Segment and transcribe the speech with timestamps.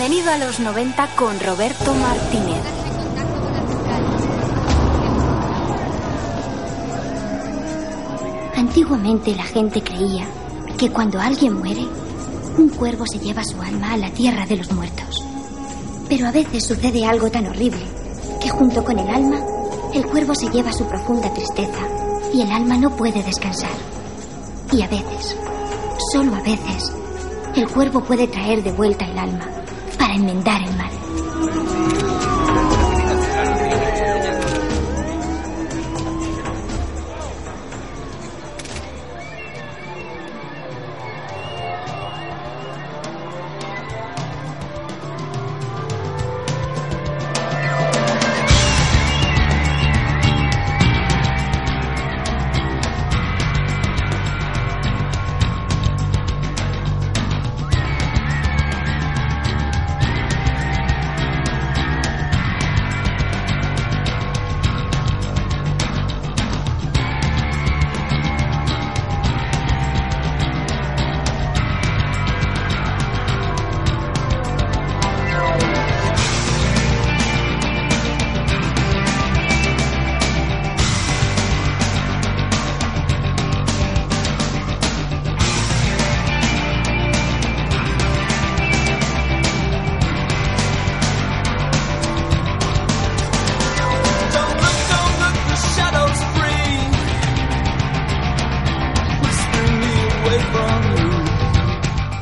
[0.00, 2.62] Bienvenido a los 90 con Roberto Martínez.
[8.56, 10.26] Antiguamente la gente creía
[10.78, 11.86] que cuando alguien muere,
[12.56, 15.22] un cuervo se lleva su alma a la tierra de los muertos.
[16.08, 17.84] Pero a veces sucede algo tan horrible
[18.40, 19.44] que junto con el alma,
[19.92, 21.86] el cuervo se lleva su profunda tristeza
[22.32, 23.76] y el alma no puede descansar.
[24.72, 25.36] Y a veces,
[26.10, 26.90] solo a veces,
[27.54, 29.59] el cuervo puede traer de vuelta el alma
[30.10, 30.89] para enmendar el mal.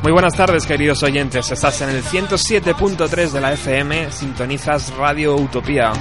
[0.08, 1.50] Muy buenas tardes, queridos oyentes.
[1.50, 5.92] Estás en el 107.3 de la FM, sintonizas Radio Utopía.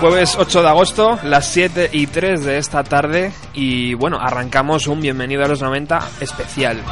[0.00, 4.98] Jueves 8 de agosto, las 7 y 3 de esta tarde y bueno, arrancamos un
[4.98, 6.82] Bienvenido a los 90 especial.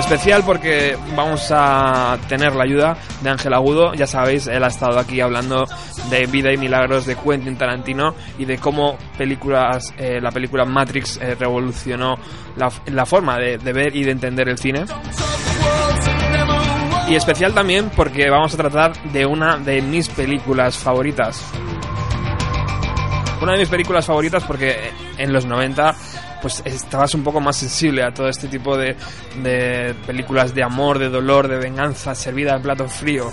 [0.00, 4.98] Especial porque vamos a tener la ayuda de Ángel Agudo, ya sabéis, él ha estado
[4.98, 5.64] aquí hablando
[6.10, 11.18] de vida y milagros de Quentin Tarantino y de cómo películas, eh, la película Matrix
[11.18, 12.16] eh, revolucionó
[12.56, 14.86] la, forma de ver y de entender el cine.
[17.08, 21.44] Y especial también porque vamos a tratar de una de mis películas favoritas.
[23.42, 25.94] Una de mis películas favoritas porque en los 90
[26.40, 28.96] pues estabas un poco más sensible a todo este tipo de,
[29.42, 33.30] de películas de amor, de dolor, de venganza, servida en plato frío.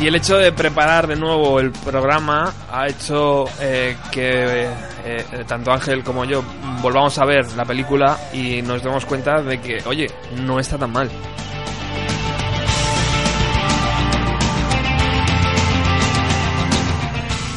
[0.00, 4.66] Y el hecho de preparar de nuevo el programa ha hecho eh, que
[5.04, 6.42] eh, tanto Ángel como yo
[6.80, 10.06] volvamos a ver la película y nos demos cuenta de que, oye,
[10.38, 11.10] no está tan mal.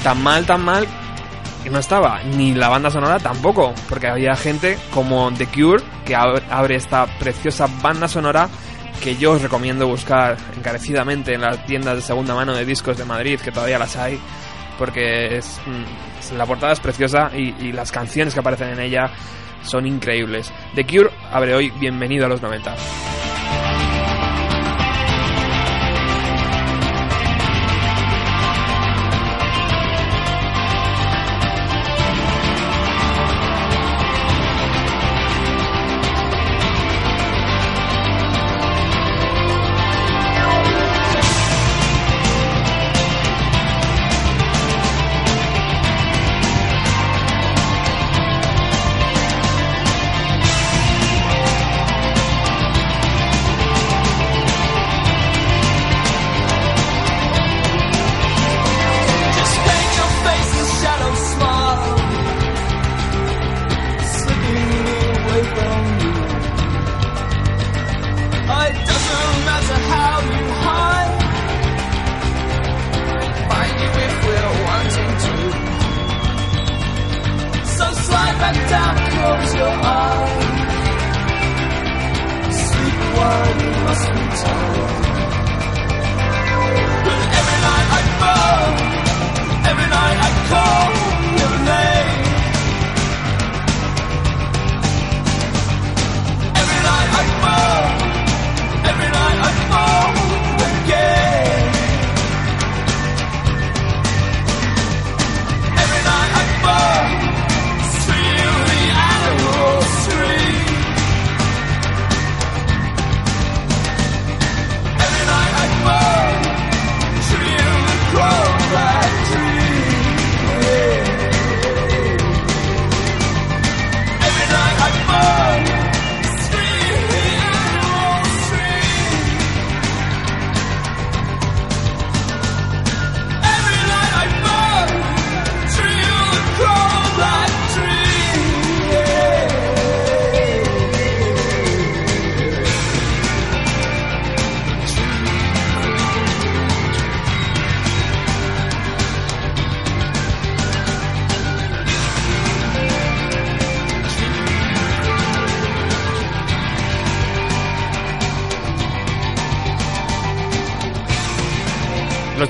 [0.04, 0.86] Tan mal, tan mal
[1.63, 2.22] que no estaba.
[2.24, 7.68] Ni la banda sonora tampoco, porque había gente como The Cure que abre esta preciosa
[7.81, 8.50] banda sonora
[9.01, 13.06] que yo os recomiendo buscar encarecidamente en las tiendas de segunda mano de discos de
[13.06, 14.19] Madrid, que todavía las hay,
[14.78, 19.12] porque es, mm, la portada es preciosa y, y, las canciones que aparecen en ella
[19.63, 20.51] son increíbles.
[20.75, 22.75] The Cure abre hoy Bienvenido a los 90.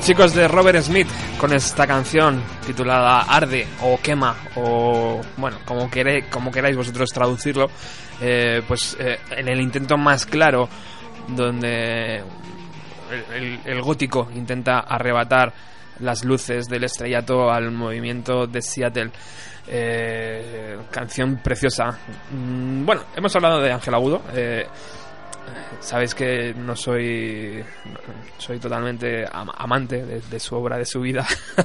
[0.04, 1.08] Chicos de Robert Smith
[1.40, 7.70] con esta canción titulada Arde o Quema o bueno, como queráis, como queráis vosotros traducirlo,
[8.20, 10.68] eh, pues eh, en el intento más claro
[11.30, 12.18] donde
[13.34, 15.54] el, el gótico intenta arrebatar
[16.00, 19.12] las luces del estrellato al movimiento de Seattle.
[19.68, 21.98] Eh, canción preciosa.
[22.32, 24.22] Mm, bueno, hemos hablado de Ángel Agudo.
[24.34, 24.68] Eh,
[25.80, 27.63] sabéis que no soy
[28.38, 31.25] soy totalmente amante de, su obra, de su vida.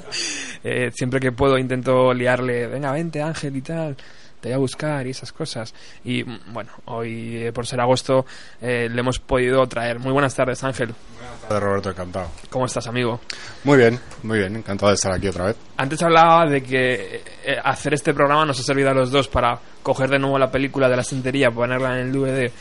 [0.64, 3.96] Eh, siempre que puedo intento liarle, venga, vente Ángel y tal
[4.40, 5.74] te voy a buscar y esas cosas.
[6.04, 8.26] Y mm, bueno, hoy eh, por ser agosto
[8.60, 9.98] eh, le hemos podido traer.
[9.98, 10.94] Muy buenas tardes, Ángel.
[11.14, 12.30] Buenas tardes, Roberto, encantado.
[12.50, 13.20] ¿Cómo estás, amigo?
[13.64, 15.56] Muy bien, muy bien, encantado de estar aquí otra vez.
[15.76, 19.58] Antes hablaba de que eh, hacer este programa nos ha servido a los dos para
[19.82, 22.52] coger de nuevo la película de la estantería, ponerla en el DVD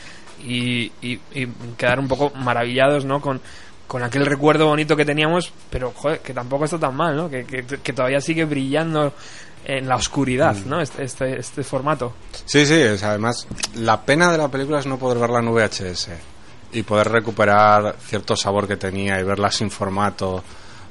[0.42, 1.18] y, y,
[1.76, 3.20] quedar un poco maravillados, ¿no?
[3.20, 3.40] Con,
[3.86, 7.30] con aquel recuerdo bonito que teníamos, pero joder, que tampoco está tan mal, ¿no?
[7.30, 9.12] Que, que, que todavía sigue brillando
[9.64, 10.68] en la oscuridad, mm.
[10.68, 10.80] ¿no?
[10.80, 12.14] Este, este, este, formato.
[12.44, 16.08] Sí, sí, es, además la pena de la película es no poder verla en VHS
[16.72, 20.42] y poder recuperar cierto sabor que tenía y verla sin formato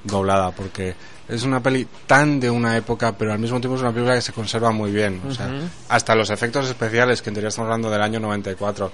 [0.04, 0.96] doblada, porque
[1.29, 4.22] es una peli tan de una época, pero al mismo tiempo es una película que
[4.22, 5.22] se conserva muy bien.
[5.27, 5.50] O sea,
[5.89, 8.91] hasta los efectos especiales, que en teoría estamos hablando del año 94,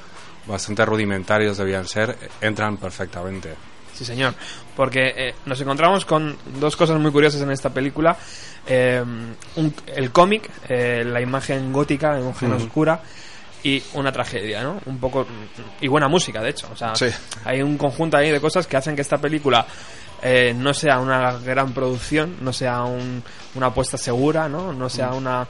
[0.48, 3.56] bastante rudimentarios debían ser, entran perfectamente.
[3.94, 4.34] Sí, señor.
[4.76, 8.18] Porque eh, nos encontramos con dos cosas muy curiosas en esta película.
[8.66, 9.04] Eh,
[9.96, 13.00] el cómic, eh, la imagen gótica, la imagen oscura
[13.64, 14.82] y una tragedia, ¿no?
[14.86, 15.26] Un poco
[15.80, 16.68] y buena música, de hecho.
[16.72, 16.94] O sea,
[17.46, 19.66] hay un conjunto ahí de cosas que hacen que esta película
[20.56, 24.74] no sea una gran producción, no sea una apuesta segura, ¿no?
[24.74, 25.48] No sea una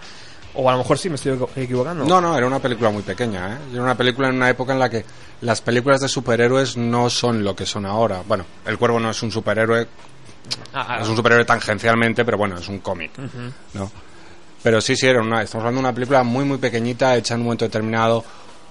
[0.55, 2.05] o a lo mejor sí me estoy equivocando.
[2.05, 3.57] No, no, era una película muy pequeña, ¿eh?
[3.73, 5.03] Era una película en una época en la que
[5.41, 8.21] las películas de superhéroes no son lo que son ahora.
[8.27, 9.87] Bueno, El Cuervo no es un superhéroe,
[10.73, 10.99] ah, ah.
[11.01, 13.11] es un superhéroe tangencialmente, pero bueno, es un cómic,
[13.73, 13.91] ¿no?
[14.61, 17.41] Pero sí, sí, era una, estamos hablando de una película muy, muy pequeñita, hecha en
[17.41, 18.23] un momento determinado,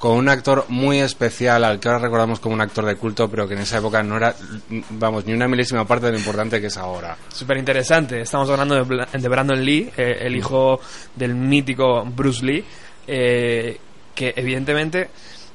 [0.02, 3.46] con un actor muy especial al que ahora recordamos como un actor de culto, pero
[3.46, 4.34] que en esa época no era,
[4.90, 7.16] vamos, ni una milésima parte de lo importante que es ahora.
[7.28, 8.20] Súper interesante.
[8.20, 10.80] Estamos hablando de, Brandon Lee, eh, el hijo
[11.14, 12.64] del mítico Bruce Lee,
[13.06, 13.78] eh,
[14.12, 15.08] que evidentemente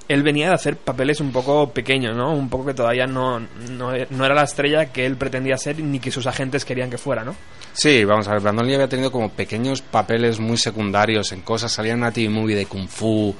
[0.07, 2.31] él venía de hacer papeles un poco pequeños, ¿no?
[2.31, 6.09] Un poco que todavía no, no, era la estrella que él pretendía ser ni que
[6.09, 7.35] sus agentes querían que fuera, ¿no?
[7.73, 11.73] Sí, vamos a ver, Brandon Lee había tenido como pequeños papeles muy secundarios en cosas,
[11.73, 13.35] salía en una TV movie de Kung Fu,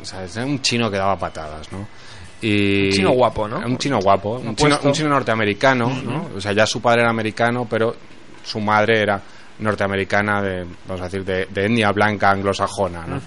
[0.00, 1.86] o sea, es un chino que daba patadas, ¿no?
[2.40, 3.58] Y un chino guapo, ¿no?
[3.58, 4.54] Un chino guapo, un
[4.92, 6.30] chino, norteamericano, ¿no?
[6.36, 7.94] O sea, ya su padre era americano, pero
[8.44, 9.20] su madre era
[9.58, 13.20] norteamericana de, vamos a decir, de, de etnia blanca anglosajona, ¿no?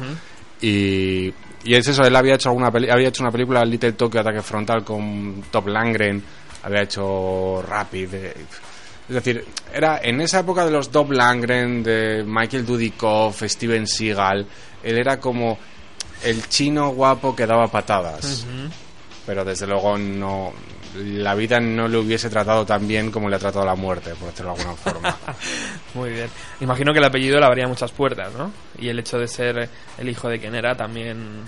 [0.61, 1.33] Y,
[1.63, 4.83] y es eso, él había hecho alguna había hecho una película Little Tokyo Ataque Frontal
[4.83, 6.21] con Top Langren,
[6.63, 12.65] había hecho Rapid, es decir, era en esa época de los Top Langren, de Michael
[12.65, 14.45] Dudikoff, Steven Seagal,
[14.83, 15.57] él era como
[16.23, 18.45] el chino guapo que daba patadas.
[19.25, 20.53] Pero desde luego no
[20.95, 24.29] la vida no le hubiese tratado tan bien como le ha tratado la muerte, por
[24.29, 25.17] decirlo de alguna forma.
[25.93, 26.29] Muy bien.
[26.61, 28.51] Imagino que el apellido le abría muchas puertas, ¿no?
[28.77, 31.43] Y el hecho de ser el hijo de quien era también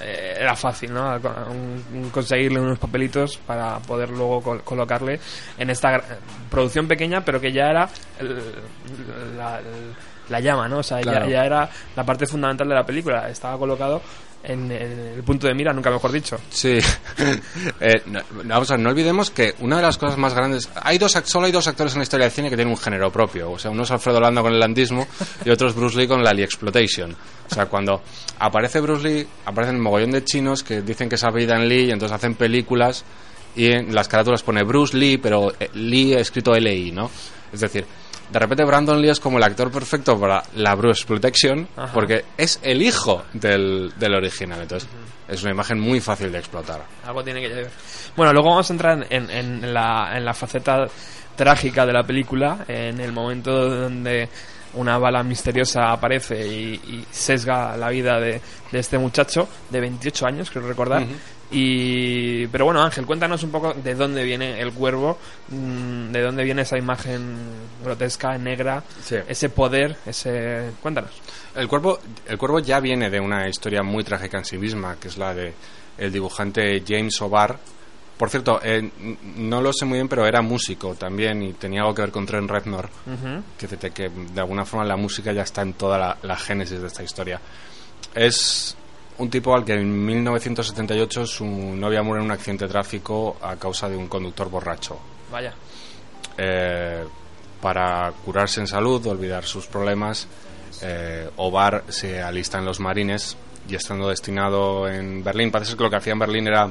[0.00, 1.20] eh, era fácil, ¿no?
[2.10, 5.20] conseguirle unos papelitos para poder luego colocarle
[5.58, 6.02] en esta
[6.50, 7.88] producción pequeña, pero que ya era
[9.36, 9.60] la,
[10.30, 10.78] la llama, ¿no?
[10.78, 13.28] O sea, ya, era la parte fundamental de la película.
[13.28, 14.00] Estaba colocado
[14.42, 16.38] en, el punto de mira, nunca mejor dicho.
[16.48, 16.78] Sí.
[17.80, 20.70] eh, no, vamos a no olvidemos que una de las cosas más grandes...
[20.82, 23.10] Hay dos, solo hay dos actores en la historia del cine que tienen un género
[23.10, 23.50] propio.
[23.50, 25.06] O sea, uno es Alfredo Landa con el landismo
[25.44, 27.14] y otro es Bruce Lee con la Lee Exploitation.
[27.50, 28.02] O sea, cuando
[28.38, 31.90] aparece Bruce Lee, aparecen un mogollón de chinos que dicen que es en Lee y
[31.90, 33.04] entonces hacen películas
[33.56, 37.10] y en las carátulas pone Bruce Lee, pero eh, Lee escrito L-I, ¿no?
[37.52, 37.84] Es decir,
[38.30, 42.60] de repente Brandon Lee es como el actor perfecto para la Bruce Protection porque es
[42.62, 44.60] el hijo del, del original.
[44.62, 44.88] Entonces,
[45.28, 46.84] es una imagen muy fácil de explotar.
[47.04, 47.70] Algo tiene que ver.
[48.16, 50.86] Bueno, luego vamos a entrar en, en, la, en la faceta
[51.36, 54.28] trágica de la película, en el momento donde
[54.74, 60.50] una bala misteriosa aparece y, sesga la vida de, de, este muchacho de 28 años,
[60.50, 61.04] creo recordar.
[61.52, 66.44] Y, pero bueno, Ángel, cuéntanos un poco de dónde viene el cuervo, mm, de dónde
[66.44, 67.36] viene esa imagen
[67.82, 68.84] grotesca, negra,
[69.26, 70.70] ese poder, ese...
[70.80, 71.10] Cuéntanos.
[71.56, 75.08] El cuervo, el cuervo ya viene de una historia muy trágica en sí misma, que
[75.08, 75.52] es la de
[75.98, 77.58] el dibujante James O'Barr.
[78.16, 78.90] Por cierto, eh,
[79.36, 82.26] no lo sé muy bien, pero era músico también y tenía algo que ver con
[82.26, 82.88] Trent Reznor,
[83.58, 86.86] que, que, de alguna forma la música ya está en toda la, la génesis de
[86.86, 87.40] esta historia.
[88.14, 88.76] Es
[89.20, 93.56] un tipo al que en 1978 su novia muere en un accidente de tráfico a
[93.56, 94.98] causa de un conductor borracho.
[95.30, 95.54] Vaya.
[96.36, 97.04] eh,
[97.60, 100.26] para curarse en salud, olvidar sus problemas,
[100.80, 103.36] eh, Ovar se alista en los marines
[103.68, 106.70] y estando destinado en Berlín, parece que lo que hacía en Berlín era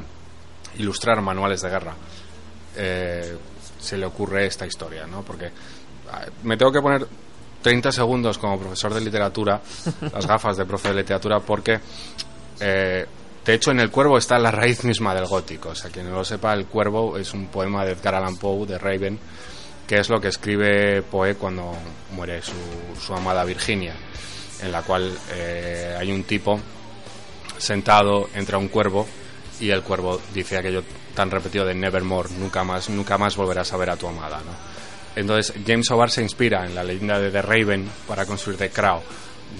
[0.79, 1.94] ilustrar manuales de guerra.
[2.75, 3.38] Eh,
[3.79, 5.22] se le ocurre esta historia, ¿no?
[5.22, 5.51] Porque
[6.12, 7.08] ah, me tengo que poner
[7.62, 9.62] 30 segundos como profesor de literatura,
[10.13, 11.79] las gafas de profe de literatura, porque
[12.60, 13.06] eh,
[13.46, 15.70] de hecho en El Cuervo está la raíz misma del gótico.
[15.70, 18.66] O sea, quien no lo sepa, El Cuervo es un poema de Edgar Allan Poe,
[18.66, 19.20] de Raven,
[19.88, 21.74] que es lo que escribe Poe cuando
[22.12, 23.96] muere su, amada Virginia,
[24.62, 26.60] en la cual eh, hay un tipo
[27.58, 29.08] sentado entre un cuervo
[29.60, 33.78] y el cuervo dice aquello tan repetido de Nevermore, nunca más, nunca más volverás a
[33.78, 34.39] ver a tu amada.
[35.16, 39.01] Entonces James O'Barr se inspira en la leyenda de The Raven para construir The Crow.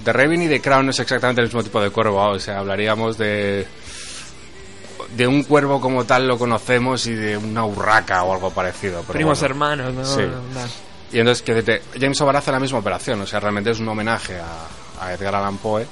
[0.03, 2.60] The Raven y The Crow no es exactamente el mismo tipo de cuervo, o sea,
[2.60, 3.67] hablaríamos de
[5.15, 9.01] de un cuervo como tal lo conocemos y de una urraca o algo parecido.
[9.03, 10.05] Primos hermanos, ¿no?
[10.05, 10.22] Sí.
[11.12, 14.39] Y entonces que James O'Barr hace la misma operación, o sea, realmente es un homenaje
[14.39, 14.67] a,
[15.03, 15.88] a Edgar Allan Poe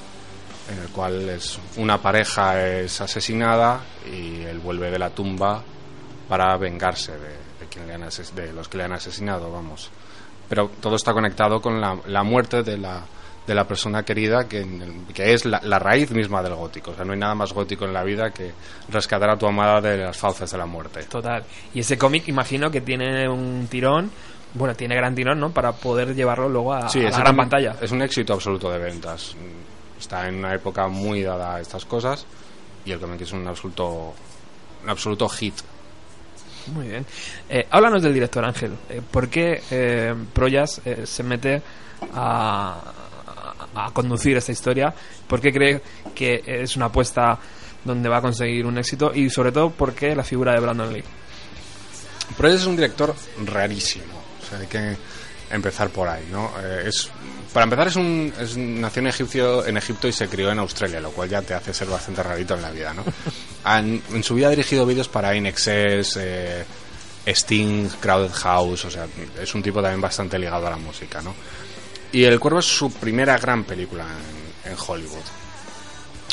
[0.70, 5.62] en el cual es una pareja es asesinada y él vuelve de la tumba
[6.28, 9.90] para vengarse de, de, quien le han de los que le han asesinado, vamos.
[10.48, 13.02] Pero todo está conectado con la, la muerte de la,
[13.48, 14.64] de la persona querida, que,
[15.12, 16.92] que es la, la, raíz misma del gótico.
[16.92, 18.52] O sea, no hay nada más gótico en la vida que
[18.90, 21.04] rescatar a tu amada de las fauces de la muerte.
[21.04, 21.42] Total.
[21.74, 24.10] Y ese cómic, imagino que tiene un tirón.
[24.54, 25.50] Bueno, tiene gran tirón, ¿no?
[25.50, 27.74] Para poder llevarlo luego a, sí, a la gran pantalla.
[27.80, 29.34] Es un éxito absoluto de ventas
[29.98, 32.24] está en una época muy dada a estas cosas
[32.84, 34.14] y el cómic es un absoluto
[34.84, 35.54] un absoluto hit
[36.68, 37.04] muy bien
[37.48, 41.60] eh, háblanos del director Ángel eh, ¿por qué eh, Proyas se mete
[42.14, 42.80] a,
[43.86, 44.94] a, conducir esta historia?
[45.26, 45.82] ¿por qué cree
[46.14, 47.38] que es una apuesta
[47.84, 49.12] donde va a conseguir un éxito?
[49.14, 51.04] y sobre todo ¿por qué la figura de Brandon Lee?
[52.36, 54.96] Proyas es un director rarísimo o sea, hay que
[55.50, 56.52] empezar por ahí ¿no?
[56.84, 57.10] es
[57.52, 61.00] para empezar, es un, es, nació en, Egipcio, en Egipto y se crió en Australia,
[61.00, 63.04] lo cual ya te hace ser bastante rarito en la vida, ¿no?
[63.66, 66.64] En su vida ha dirigido vídeos para INXS, eh,
[67.26, 69.06] Sting, Crowded House, o sea,
[69.40, 71.34] es un tipo también bastante ligado a la música, ¿no?
[72.12, 74.06] Y El Cuervo es su primera gran película
[74.64, 75.24] en, en Hollywood.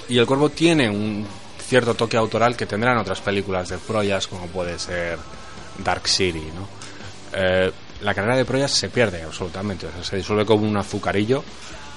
[0.08, 1.28] Y El Cuervo tiene un
[1.66, 5.18] cierto toque autoral que tendrán otras películas de Proyas, como puede ser
[5.84, 6.68] Dark City, ¿no?
[7.34, 11.44] Eh, la carrera de Proyas se pierde absolutamente, o sea, se disuelve como un azucarillo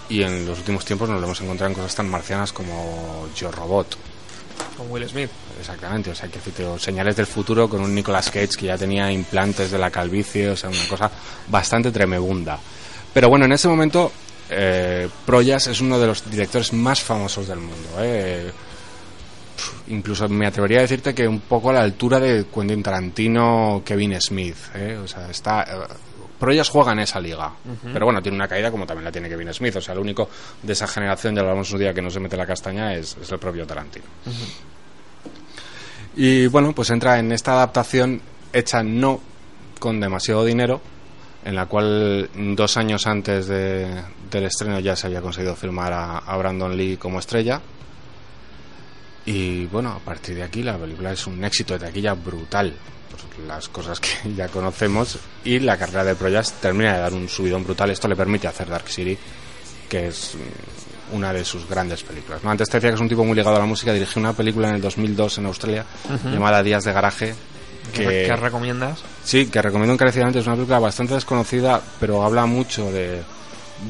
[0.08, 3.50] y en los últimos tiempos nos lo hemos encontrado en cosas tan marcianas como Yo
[3.50, 3.96] Robot.
[4.76, 5.30] Con Will Smith.
[5.58, 6.40] Exactamente, o sea, que
[6.78, 10.56] señales del futuro con un Nicolas Cage que ya tenía implantes de la calvicie, o
[10.56, 11.10] sea, una cosa
[11.48, 12.58] bastante tremebunda.
[13.18, 14.12] Pero bueno, en ese momento
[14.48, 17.88] eh, Proyas es uno de los directores más famosos del mundo.
[17.98, 18.52] ¿eh?
[19.88, 24.20] incluso me atrevería a decirte que un poco a la altura de Quentin Tarantino, Kevin
[24.20, 24.96] Smith, ¿eh?
[25.02, 25.62] o sea, está...
[25.62, 25.94] Eh,
[26.38, 27.92] Proyas juega en esa liga, uh -huh.
[27.92, 30.30] pero bueno, tiene una caída como también la tiene Kevin Smith, o sea, el único
[30.62, 33.16] de esa generación, ya lo hablamos un día, que no se mete la castaña es,
[33.20, 34.06] es el propio Tarantino.
[34.26, 35.32] Uh -huh.
[36.14, 38.22] Y bueno, pues entra en esta adaptación
[38.52, 39.20] hecha no
[39.80, 40.80] con demasiado dinero,
[41.44, 46.18] en la cual dos años antes de, del estreno ya se había conseguido filmar a,
[46.18, 47.60] a Brandon Lee como estrella,
[49.30, 52.74] y bueno, a partir de aquí la película es un éxito de taquilla brutal.
[53.10, 55.18] Pues las cosas que ya conocemos.
[55.44, 57.90] Y la carrera de Proyas termina de dar un subidón brutal.
[57.90, 59.18] Esto le permite hacer Dark City,
[59.86, 60.32] que es
[61.12, 62.42] una de sus grandes películas.
[62.42, 62.50] ¿no?
[62.50, 63.92] Antes te decía que es un tipo muy ligado a la música.
[63.92, 66.32] Dirigió una película en el 2002 en Australia uh -huh.
[66.32, 67.34] llamada Días de Garaje.
[67.92, 69.00] Que, ¿Qué recomiendas?
[69.24, 70.40] Sí, que recomiendo encarecidamente.
[70.40, 73.22] Es una película bastante desconocida, pero habla mucho de,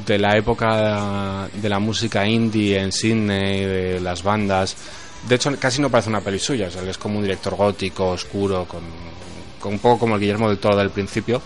[0.06, 4.76] de la época de la música indie en Sydney, de las bandas
[5.26, 6.68] de hecho, casi no parece una peli suya.
[6.68, 8.82] O sea, él es como un director gótico, oscuro, con,
[9.58, 11.40] con, un poco como el Guillermo del Toro del principio.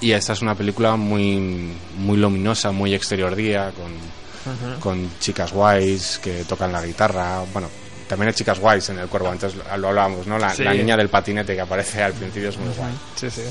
[0.00, 4.78] Y esta es una película muy, muy luminosa, muy exterior día, con, uh -huh.
[4.80, 7.44] con chicas guays que tocan la guitarra.
[7.52, 7.68] Bueno,
[8.12, 10.38] también hay chicas guays en el cuervo, antes lo hablábamos, ¿no?
[10.38, 10.62] La, sí.
[10.62, 12.76] la niña del patinete que aparece al principio es muy uh -huh.
[12.76, 12.92] guay.
[13.14, 13.42] Sí, sí.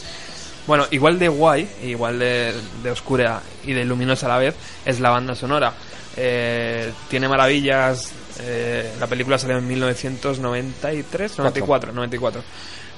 [0.68, 2.54] Bueno, igual de guay, igual de,
[2.84, 4.54] de oscura y de luminosa a la vez,
[4.86, 5.74] es la banda sonora.
[6.16, 8.14] Eh, tiene maravillas
[8.44, 12.44] eh, la película salió en 1993, 94, 94.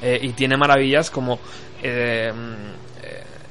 [0.02, 1.40] Eh, y tiene maravillas como
[1.82, 2.32] eh,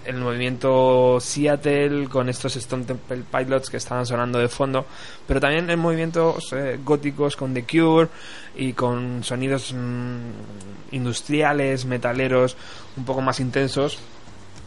[0.04, 4.86] el movimiento Seattle con estos Stone Temple Pilots que estaban sonando de fondo,
[5.26, 8.08] pero también en movimientos góticos con The Cure
[8.56, 10.30] y con sonidos mmm,
[10.92, 12.56] industriales, metaleros,
[12.96, 13.98] un poco más intensos.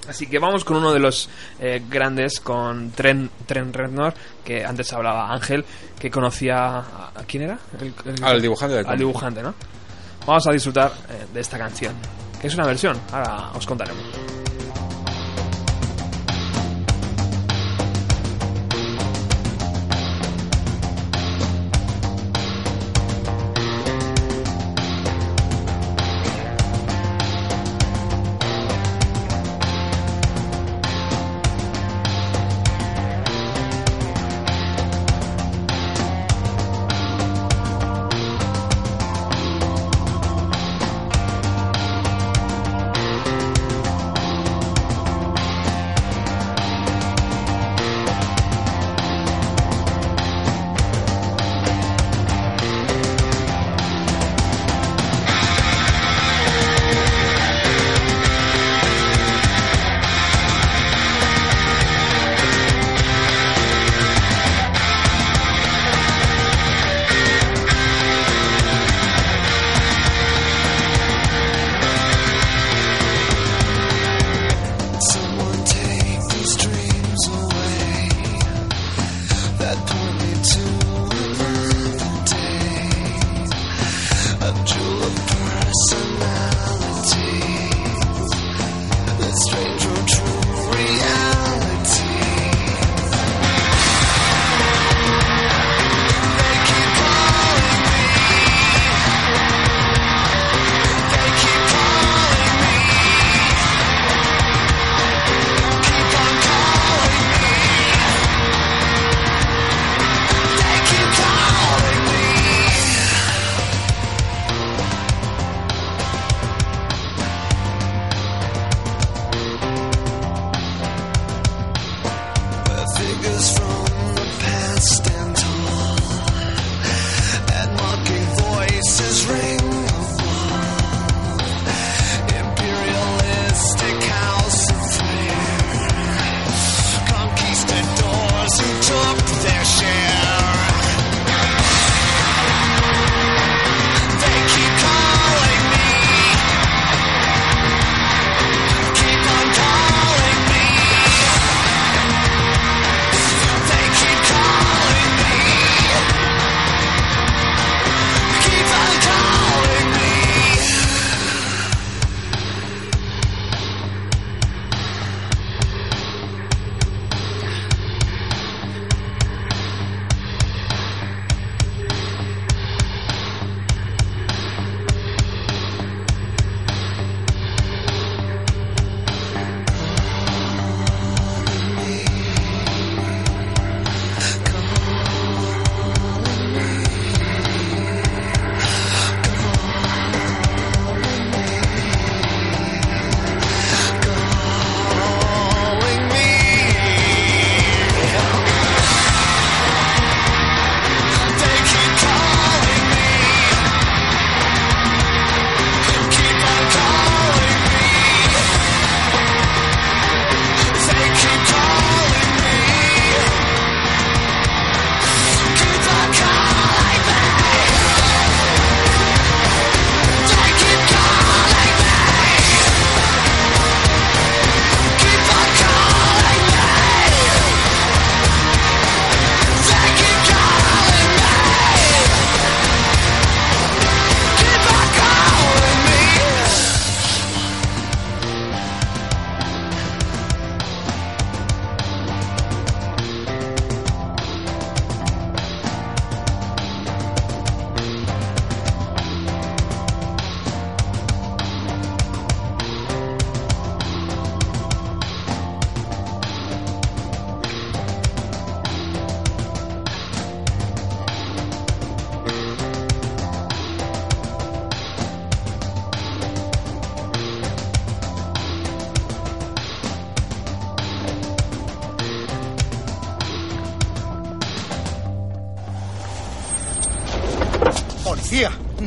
[0.08, 4.94] Así que vamos con uno de los eh, grandes, con Trent, Trent Reznor, que antes
[4.94, 5.66] hablaba Ángel,
[6.00, 7.58] que conocía a, ¿a quién era?
[7.80, 8.84] El, el, al dibujante.
[8.86, 9.56] Al dibujante, ¿no?
[10.28, 11.96] Vamos a disfrutar eh, de esta canción,
[12.40, 14.45] que es una versión, ahora os contaremos.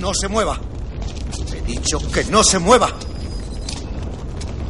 [0.09, 0.59] No se mueva.
[1.55, 2.90] He dicho que no se mueva.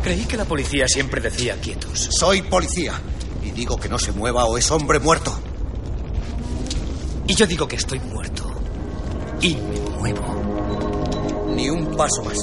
[0.03, 2.09] Creí que la policía siempre decía quietos.
[2.11, 3.01] Soy policía.
[3.45, 5.33] Y digo que no se mueva o es hombre muerto.
[7.29, 8.51] Y yo digo que estoy muerto.
[9.41, 9.79] Y me
[10.13, 11.45] muevo.
[11.55, 12.39] Ni un paso más.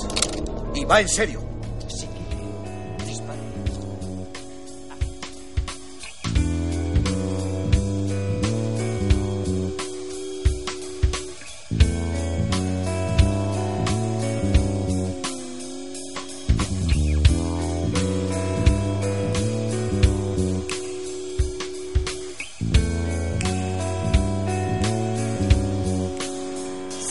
[0.73, 1.44] Y va en serio.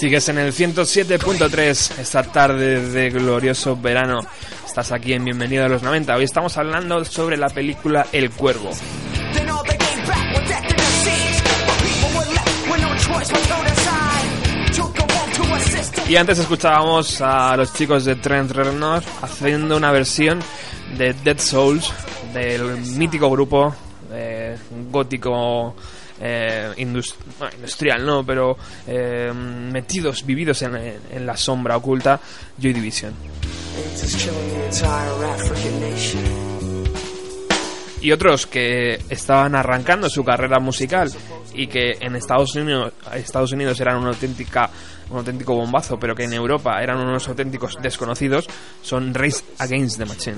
[0.05, 4.21] Sigues en el 107.3 esta tarde de glorioso verano.
[4.67, 6.15] Estás aquí en Bienvenido a los 90.
[6.15, 8.71] Hoy estamos hablando sobre la película El Cuervo.
[16.07, 20.41] Y antes escuchábamos a los chicos de Trent Reznor haciendo una versión
[20.99, 21.91] de Dead Souls
[22.35, 23.75] del mítico grupo
[24.13, 24.59] eh,
[24.91, 25.75] gótico
[26.27, 28.25] eh, industrial, ¿no?
[28.25, 28.57] Pero
[28.87, 32.19] eh, metidos, vividos en, en, la sombra oculta,
[32.59, 33.13] Joy Division.
[38.01, 41.11] Y otros que estaban arrancando su carrera musical
[41.53, 44.71] y que en Estados Unidos, Estados Unidos eran una auténtica,
[45.11, 48.47] un auténtico bombazo, pero que en Europa eran unos auténticos desconocidos,
[48.83, 50.37] son Race Against the Machine.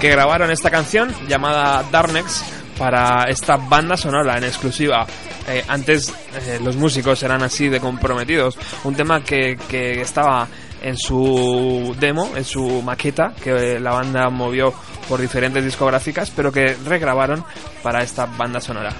[0.00, 2.42] Que grabaron esta canción llamada Darnex
[2.78, 5.06] para esta banda sonora en exclusiva.
[5.46, 8.56] Eh, antes eh, los músicos eran así de comprometidos.
[8.84, 10.48] Un tema que, que estaba
[10.82, 14.72] en su demo, en su maqueta, que la banda movió
[15.08, 17.44] por diferentes discográficas, pero que regrabaron
[17.82, 18.94] para esta banda sonora.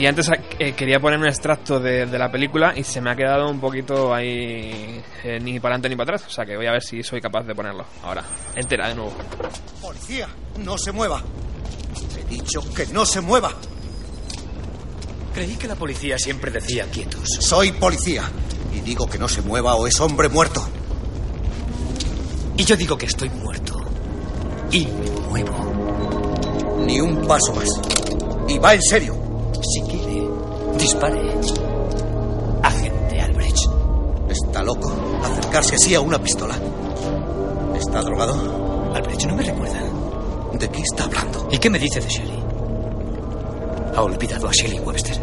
[0.00, 3.50] Y antes eh, quería poner un extracto de, la película y se me ha quedado
[3.50, 6.26] un poquito ahí eh, ni para adelante ni para atrás.
[6.26, 8.24] O sea que voy a ver si soy capaz de ponerlo ahora.
[8.56, 9.12] Entera de nuevo.
[9.82, 10.26] Policía,
[10.64, 11.22] no se mueva.
[12.18, 13.52] He dicho que no se mueva.
[15.34, 17.28] Creí que la policía siempre decía quietos.
[17.38, 18.24] Soy policía.
[18.74, 20.66] Y digo que no se mueva o es hombre muerto.
[22.56, 23.79] Y yo digo que estoy muerto.
[24.72, 25.52] Y me muevo.
[26.86, 27.68] Ni un paso más.
[28.48, 29.16] Y va en serio.
[29.62, 30.28] Si quiere,
[30.78, 31.20] dispare.
[32.62, 33.66] Agente Albrecht.
[34.28, 34.92] ¿Está loco?
[35.22, 36.54] Acercarse así a una pistola.
[37.74, 38.92] ¿Está drogado?
[38.94, 39.80] Albrecht, no me recuerda.
[40.52, 41.48] ¿De qué está hablando?
[41.50, 42.44] ¿Y qué me dice de Shelley?
[43.96, 45.18] ¿Ha olvidado a Shelley Webster?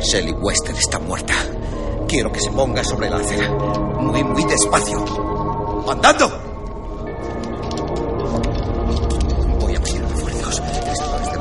[0.00, 1.34] Shelley Webster está muerta.
[2.06, 3.48] Quiero que se ponga sobre la acera.
[4.00, 5.04] Muy, muy despacio.
[5.88, 6.49] ¡Andando!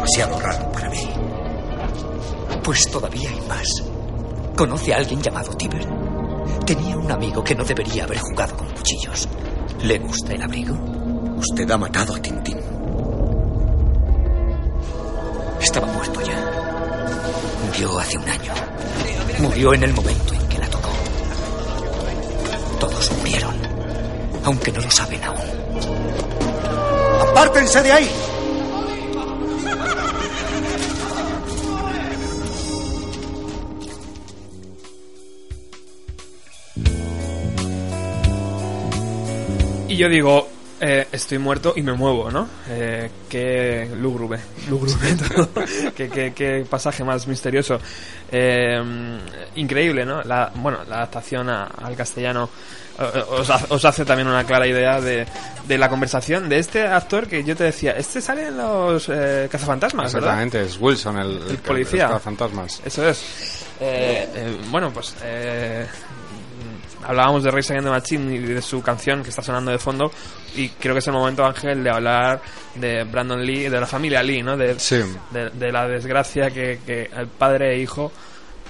[0.10, 1.08] Demasiado raro para mí.
[2.64, 3.68] Pues todavía hay más.
[4.56, 5.88] ¿Conoce a alguien llamado Tiber?
[6.66, 9.28] Tenía un amigo que no debería haber jugado con cuchillos.
[9.84, 10.76] ¿Le gusta el abrigo?
[11.38, 12.58] Usted ha matado a Tintín.
[15.62, 16.52] Estaba muerto ya.
[17.68, 18.54] Murió hace un año.
[19.40, 20.90] Murió en el momento en que la tocó.
[22.80, 23.56] Todos murieron,
[24.44, 25.38] aunque no lo saben aún.
[27.22, 28.29] ¡Apártense de ahí!
[40.00, 40.48] Yo digo,
[40.80, 42.48] eh, estoy muerto y me muevo, ¿no?
[42.70, 44.94] Eh, qué lúgubre, lúgubre
[45.96, 47.78] qué, qué, pasaje más misterioso.
[48.32, 48.82] Eh,
[49.56, 50.24] increíble, ¿no?
[50.24, 52.50] La, bueno, la adaptación al castellano
[52.98, 53.24] eh,
[53.70, 55.28] os, hace también una clara idea de,
[55.68, 59.06] de, la conversación de este actor que yo te decía, este sale en los
[59.52, 62.08] cazafantasmas, Exactamente, es Wilson, el, el policía.
[62.08, 62.82] cazafantasmas.
[62.86, 63.66] Eso es.
[64.72, 65.14] bueno, pues
[67.04, 70.12] hablábamos de Rage Against the Machine y de su canción que está sonando de fondo
[70.56, 72.42] y creo que es el momento Ángel de hablar
[72.76, 74.76] de Brandon Lee de la familia Lee no de,
[75.32, 78.12] de, la desgracia que, que, el padre e hijo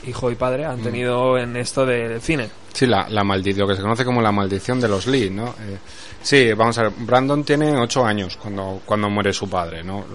[0.08, 0.84] hijo y padre han mm.
[0.84, 2.50] tenido en esto del cine.
[2.74, 5.50] Sí la, la maldición lo que se conoce como la maldición de los Lee no
[5.60, 5.78] eh,
[6.22, 10.06] sí vamos a ver Brandon tiene ocho años cuando cuando muere su padre no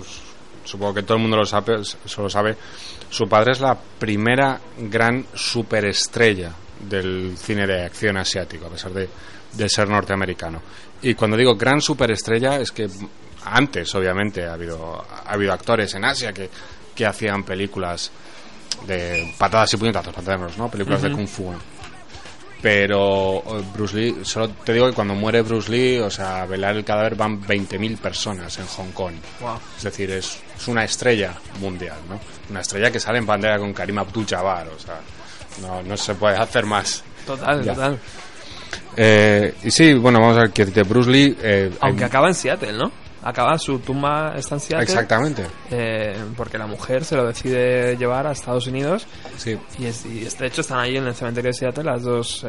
[0.65, 1.77] supongo que todo el mundo lo sabe,
[2.17, 2.57] lo sabe.
[3.11, 9.09] Su padre es la primera gran superestrella del cine de acción asiático, a pesar de,
[9.69, 10.61] ser norteamericano.
[11.03, 12.89] Y cuando digo gran superestrella, es que
[13.45, 16.49] antes, obviamente, ha habido, ha habido actores en Asia que,
[16.95, 18.11] que hacían películas
[18.87, 20.71] de patadas y puñetazos, patadas, ¿no?
[20.71, 21.53] Películas de Kung Fu.
[22.61, 26.47] Pero eh, Bruce Lee, solo te digo que cuando muere Bruce Lee, o sea, a
[26.47, 29.15] velar el cadáver van 20.000 personas en Hong Kong.
[29.77, 32.19] Es decir, es, es, una estrella mundial, ¿no?
[32.49, 34.99] Una estrella que sale en pantalla con Karim Abdul-Jabbar, o sea,
[35.61, 37.03] no, no se puede hacer más.
[37.27, 37.99] Total, total.
[38.97, 41.37] Eh, y sí, bueno, vamos a ver que de Bruce Lee.
[41.43, 42.91] Eh, Aunque acaba en Seattle, ¿no?
[43.23, 44.85] Acaba su tumba está en Seattle.
[44.85, 45.47] Exactamente.
[45.71, 49.07] Eh, porque la mujer se lo decide llevar a Estados Unidos.
[49.39, 49.59] Sí.
[49.79, 52.47] Y, de hecho están ahí en el cementerio de Seattle las dos.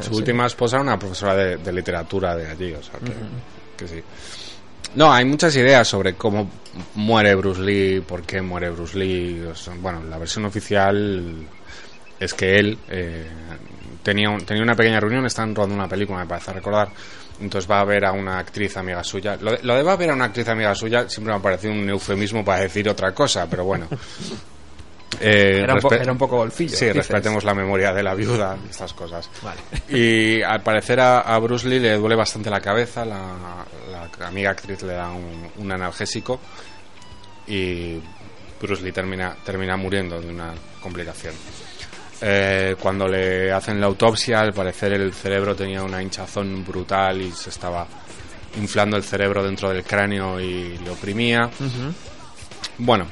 [0.00, 2.98] su última esposa era una profesora de, literatura de allí, o sea
[3.76, 4.02] que sí.
[4.94, 6.50] No, hay muchas ideas sobre cómo
[6.96, 9.42] muere Bruce Lee, por qué muere Bruce Lee.
[9.80, 11.46] bueno, la versión oficial
[12.22, 13.26] es que él eh,
[14.02, 16.88] tenía, tenía una pequeña reunión, están rodando una película, me parece recordar.
[17.40, 19.36] Entonces va a ver a una actriz amiga suya.
[19.40, 21.42] Lo de, lo de va a ver a una actriz amiga suya siempre me ha
[21.42, 23.88] parecido un eufemismo para decir otra cosa, pero bueno.
[25.20, 26.74] Eh, era, un poco golfillo.
[26.74, 29.28] Sí, respetemos la memoria de la viuda, estas cosas.
[29.90, 33.66] Y al parecer a, Bruce Lee le duele bastante la cabeza, la,
[34.26, 36.40] amiga actriz le da un, analgésico
[37.46, 38.00] y
[38.60, 41.34] Bruce Lee termina, termina muriendo de una complicación.
[42.24, 47.32] Eh, cuando le hacen la autopsia, al parecer el cerebro tenía una hinchazón brutal y
[47.32, 47.84] se estaba
[48.56, 51.50] inflando el cerebro dentro del cráneo y le oprimía.
[52.78, 53.08] Bueno,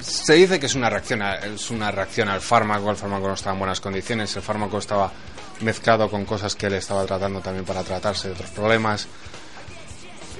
[0.00, 3.52] se dice que es una reacción es una reacción al fármaco, el fármaco no estaba
[3.52, 5.12] en buenas condiciones, el fármaco estaba
[5.60, 9.08] mezclado con cosas que él estaba tratando también para tratarse de otros problemas.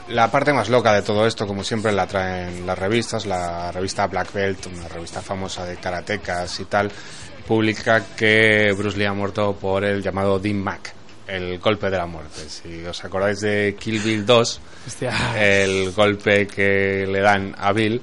[0.08, 3.26] La parte más loca de todo esto, como siempre, la traen las revistas.
[3.26, 6.90] La revista Black Belt, una revista famosa de karatecas y tal,
[7.48, 10.92] publica que Bruce Lee ha muerto por el llamado Dean Mac,
[11.26, 12.42] el golpe de la muerte.
[12.46, 14.60] Si os acordáis de Kill Bill 2,
[15.38, 18.02] el golpe que le dan a Bill,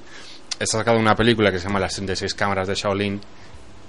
[0.58, 3.20] está sacado una película que se llama Las 66 cámaras de Shaolin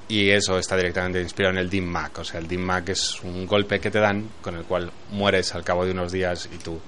[0.08, 2.20] y eso está directamente inspirado en el Dean Mac.
[2.20, 5.56] O sea, el Dean Mac es un golpe que te dan con el cual mueres
[5.56, 6.80] al cabo de unos días y tú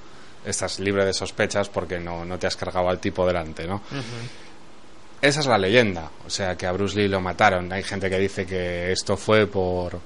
[0.45, 3.81] estás libre de sospechas porque no, no te has cargado al tipo delante, ¿no?
[5.21, 7.71] Esa es la leyenda, o sea, que a Bruce Lee lo mataron.
[7.73, 9.99] Hay gente que dice que esto fue por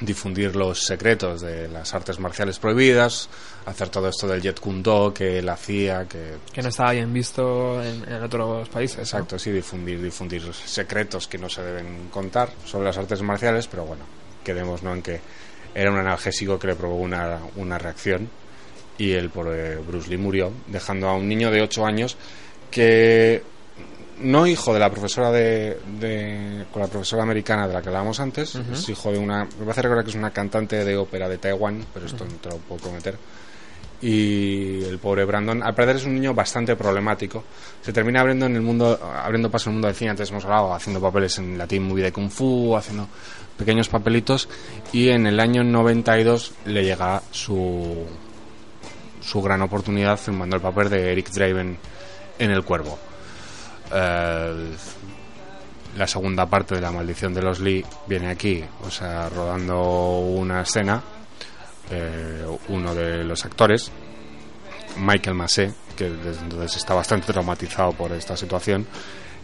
[0.00, 3.28] difundir los secretos de las artes marciales prohibidas,
[3.64, 6.34] hacer todo esto del Jet Kundo que él hacía, que...
[6.52, 8.98] Que no estaba bien visto en, otros países.
[8.98, 13.84] Exacto, sí, difundir, difundir secretos que no se deben contar sobre las artes marciales, pero
[13.84, 14.04] bueno,
[14.42, 14.94] quedemos ¿no?
[14.94, 15.20] en que
[15.74, 18.28] era un analgésico que le provocó una, una reacción
[18.98, 19.46] y el por
[19.84, 22.16] Bruce Lee murió, dejando a un niño de 8 años
[22.70, 23.42] que
[24.20, 28.54] no hijo de la profesora de, con la profesora americana de la que hablábamos antes,
[28.54, 31.84] es hijo de una, me parece recordar que es una cantante de ópera de Taiwán,
[31.92, 33.16] pero esto no te lo puedo prometer.
[34.00, 37.44] Y el pobre Brandon, al parecer es un niño bastante problemático.
[37.80, 40.44] Se termina abriendo en el mundo, abriendo paso en el mundo del cine, antes hemos
[40.44, 43.08] hablado, haciendo papeles en la Team Movie de Kung Fu, haciendo
[43.56, 44.48] pequeños papelitos,
[44.92, 48.04] y en el año 92 le llega su
[49.24, 51.78] su gran oportunidad filmando el papel de Eric Draven
[52.38, 52.98] en El Cuervo.
[53.92, 54.74] Eh,
[55.96, 60.62] la segunda parte de La Maldición de los Lee viene aquí, o sea, rodando una
[60.62, 61.02] escena.
[61.90, 63.92] Eh, uno de los actores,
[64.98, 68.86] Michael Massé, que desde entonces está bastante traumatizado por esta situación,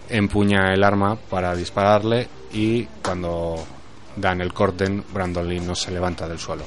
[0.08, 3.64] empuña el arma para dispararle y cuando
[4.16, 6.64] dan el corten, Brandon Lee no se levanta del suelo.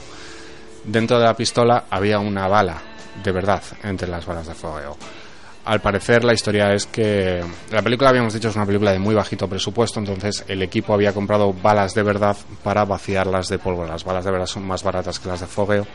[0.86, 2.81] Dentro de la pistola había una bala
[3.21, 4.97] de verdad entre las balas de fuego.
[5.65, 9.15] Al parecer la historia es que la película habíamos dicho es una película de muy
[9.15, 13.93] bajito presupuesto, entonces el equipo había comprado balas de verdad para vaciarlas de pólvora.
[13.93, 15.88] Las balas de verdad son más baratas que las de fogueo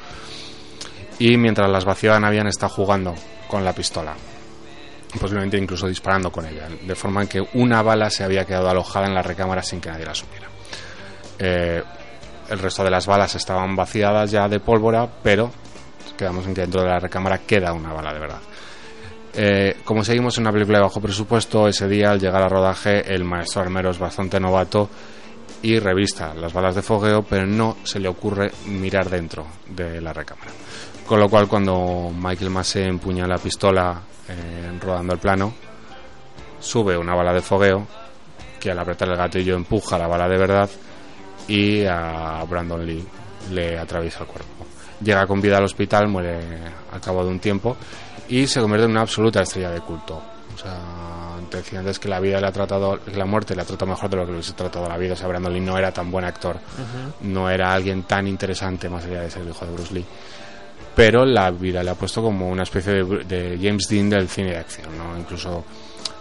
[1.19, 3.15] y mientras las vaciaban habían estado jugando
[3.47, 4.15] con la pistola,
[5.21, 9.15] posiblemente incluso disparando con ella, de forma que una bala se había quedado alojada en
[9.15, 10.49] la recámara sin que nadie la supiera.
[11.39, 11.83] Eh,
[12.49, 15.51] el resto de las balas estaban vaciadas ya de pólvora, pero
[16.17, 18.41] quedamos en que dentro de la recámara queda una bala de verdad.
[19.41, 23.15] Eh, como seguimos en una película de bajo presupuesto, ese día al llegar al rodaje
[23.15, 24.91] el maestro armero es bastante novato
[25.63, 30.13] y revista las balas de fogueo, pero no se le ocurre mirar dentro de la
[30.13, 30.51] recámara.
[31.07, 35.55] Con lo cual cuando Michael Massey empuña la pistola eh, rodando el plano,
[36.59, 37.87] sube una bala de fogueo
[38.59, 40.69] que al apretar el gatillo empuja la bala de verdad
[41.47, 43.07] y a Brandon Lee
[43.53, 44.67] le atraviesa el cuerpo
[45.01, 46.41] llega con vida al hospital, muere
[46.93, 47.77] al cabo de un tiempo
[48.29, 50.21] y se convierte en una absoluta estrella de culto.
[50.55, 50.79] O sea,
[51.49, 53.91] te decía antes que la vida le ha tratado, que la muerte le ha tratado
[53.91, 55.15] mejor de lo que le hubiese tratado la vida.
[55.15, 56.59] O sea, Brandon Lee no era tan buen actor,
[57.23, 60.05] no era alguien tan interesante más allá de ser el hijo de Bruce Lee.
[60.95, 64.59] Pero la vida le ha puesto como una especie de, James Dean del cine de
[64.59, 65.17] acción, ¿no?
[65.17, 65.65] Incluso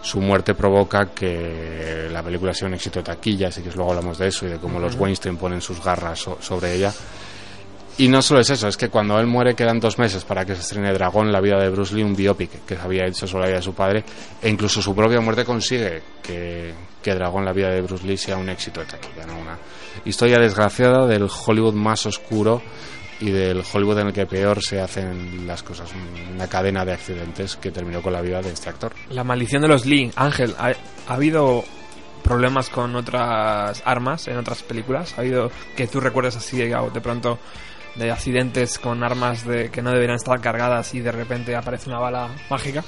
[0.01, 4.19] su muerte provoca que la película sea un éxito de taquilla, así que luego hablamos
[4.19, 6.93] de eso y de cómo los Weinstein ponen sus garras sobre ella.
[7.99, 10.53] Y no solo es eso, es que cuando él muere quedan dos meses para que
[10.53, 13.47] se estrene Dragón, la vida de Bruce Lee, un biopic que había hecho sobre la
[13.47, 14.03] vida de su padre,
[14.39, 18.37] e incluso su propia muerte consigue que, que Dragón, la vida de Bruce Lee, sea
[18.37, 19.39] un éxito de taquilla, ¿no?
[19.39, 19.57] Una
[20.05, 22.61] historia desgraciada del Hollywood más oscuro
[23.19, 25.89] y del Hollywood en el que peor se hacen las cosas,
[26.31, 28.93] una cadena de accidentes que terminó con la vida de este actor.
[29.09, 30.67] La maldición de los Lee, Ángel, ¿ha,
[31.07, 31.63] ha habido
[32.23, 35.15] problemas con otras armas en otras películas?
[35.17, 37.39] ¿Ha habido que tú recuerdes así de pronto
[37.97, 41.99] de accidentes con armas de, que no deberían estar cargadas y de repente aparece una
[41.99, 42.83] bala mágica?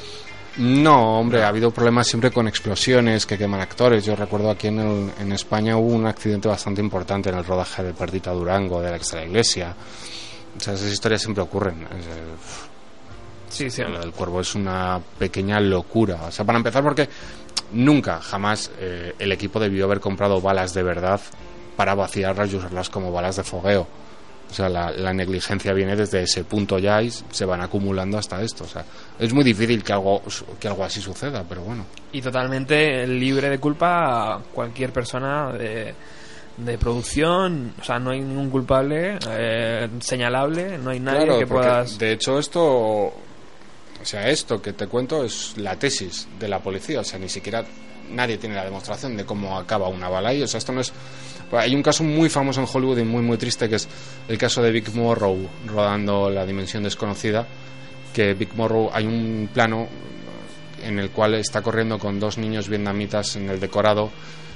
[0.57, 4.03] No, hombre, ha habido problemas siempre con explosiones que queman actores.
[4.03, 7.93] Yo recuerdo aquí en, en España hubo un accidente bastante importante en el rodaje de
[7.93, 9.73] Perdita Durango, de la extra iglesia.
[10.57, 11.87] O sea, esas historias siempre ocurren.
[13.49, 13.81] Sí, sí.
[13.81, 16.23] El, cuervo es una pequeña locura.
[16.27, 17.07] O sea, para empezar, porque
[17.71, 21.21] nunca, jamás eh, el equipo debió haber comprado balas de verdad
[21.75, 23.87] para vaciarlas y usarlas como balas de fogueo.
[24.49, 28.63] O sea, la, negligencia viene desde ese punto ya y se van acumulando hasta esto.
[28.63, 28.83] O sea,
[29.19, 30.23] es muy difícil que algo,
[30.59, 31.85] que algo así suceda, pero bueno.
[32.11, 35.93] Y totalmente libre de culpa cualquier persona de,
[36.57, 37.73] de producción.
[37.79, 41.97] O sea, no hay ningún culpable eh, señalable, no hay nadie que puedas.
[41.97, 42.63] De hecho, esto.
[42.63, 47.01] O sea, esto que te cuento es la tesis de la policía.
[47.01, 47.65] O sea, ni siquiera
[48.11, 50.41] nadie tiene la demostración de cómo acaba una bala ahí.
[50.41, 50.91] O sea, esto no es.
[51.51, 53.87] Hay un caso muy famoso en Hollywood y muy, muy triste que es
[54.27, 57.47] el caso de Vic Morrow rodando La Dimensión Desconocida.
[58.13, 59.87] Que Vic Morrow, hay un plano
[60.83, 64.11] en el cual está corriendo con dos niños vietnamitas en el decorado.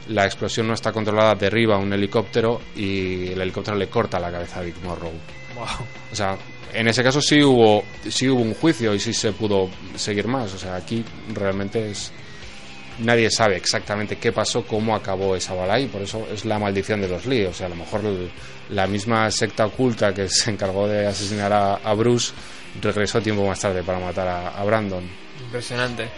[0.10, 4.60] La explosión no está controlada, derriba un helicóptero y el helicóptero le corta la cabeza
[4.60, 5.12] a Vic Morrow.
[6.12, 6.38] O sea,
[6.73, 10.53] en ese caso sí hubo, sí hubo un juicio y sí se pudo seguir más.
[10.53, 11.03] O sea, aquí
[11.34, 12.12] realmente es.
[12.99, 17.01] Nadie sabe exactamente qué pasó, cómo acabó esa bala y por eso es la maldición
[17.01, 17.45] de los Lee.
[17.45, 18.01] O sea, a lo mejor
[18.70, 22.34] la misma secta oculta que se encargó de asesinar a, Bruce
[22.82, 25.03] regresó tiempo más tarde para matar a, Brandon.
[25.43, 26.09] Impresionante.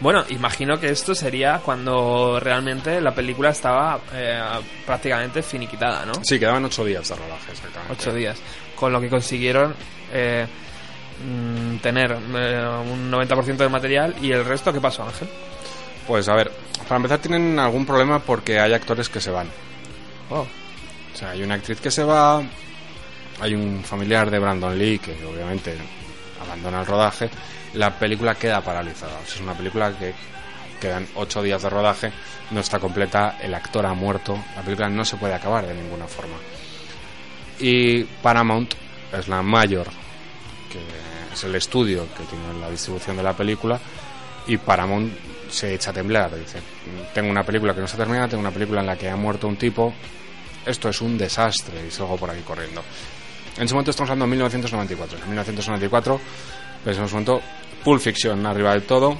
[0.00, 4.40] Bueno, imagino que esto sería cuando realmente la película estaba eh,
[4.84, 6.14] prácticamente finiquitada, ¿no?
[6.24, 7.92] Sí, quedaban ocho días de rodaje, exactamente.
[7.92, 8.38] Ocho días.
[8.74, 9.74] Con lo que consiguieron
[10.12, 10.46] eh,
[11.24, 15.28] mm, tener eh, un 90% del material y el resto, ¿qué pasó, Ángel?
[16.06, 16.52] Pues a ver,
[16.84, 19.48] para empezar tienen algún problema porque hay actores que se van.
[20.30, 20.46] Oh.
[21.14, 22.42] O sea, hay una actriz que se va,
[23.40, 25.76] hay un familiar de Brandon Lee que obviamente
[26.42, 27.30] abandona el rodaje,
[27.74, 29.20] la película queda paralizada.
[29.26, 30.14] es una película que
[30.80, 32.12] quedan ocho días de rodaje,
[32.50, 36.06] no está completa, el actor ha muerto, la película no se puede acabar de ninguna
[36.06, 36.36] forma.
[37.58, 38.74] Y Paramount
[39.12, 39.86] es la mayor,
[40.70, 40.80] que
[41.32, 43.80] es el estudio que tiene la distribución de la película,
[44.46, 45.12] y Paramount
[45.54, 46.36] se echa a temblar.
[46.36, 46.58] Dice,
[47.14, 49.46] tengo una película que no se termina, tengo una película en la que ha muerto
[49.46, 49.94] un tipo,
[50.66, 52.82] esto es un desastre, y salgo por ahí corriendo.
[53.56, 55.18] En ese momento estamos hablando de 1994.
[55.18, 56.20] En 1994,
[56.82, 57.40] pues en ese momento,
[57.84, 59.16] Pulp Fiction arriba del todo.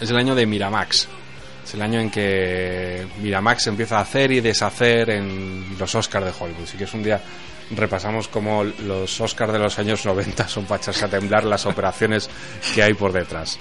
[0.00, 1.08] Es el año de Miramax.
[1.64, 6.32] Es el año en que Miramax empieza a hacer y deshacer en los Oscars de
[6.38, 6.62] Hollywood.
[6.62, 7.20] Así que es un día
[7.70, 12.30] repasamos como los Oscars de los años 90 son para echarse a temblar las operaciones
[12.74, 13.58] que hay por detrás.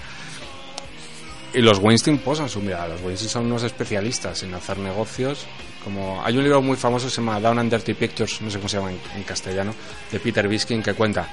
[1.53, 2.89] Y los Weinstein posan su mirada.
[2.89, 5.45] Los Weinstein son unos especialistas en hacer negocios.
[5.83, 8.57] Como hay un libro muy famoso que se llama Down and Dirty Pictures, no sé
[8.57, 9.73] cómo se llama en, castellano,
[10.11, 11.27] de Peter Biskin que cuenta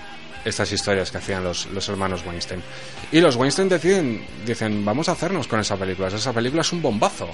[0.44, 2.62] estas historias que hacían los, los, hermanos Weinstein.
[3.10, 6.08] Y los Weinstein deciden, dicen, vamos a hacernos con esa película.
[6.08, 7.28] Esa película es un bombazo.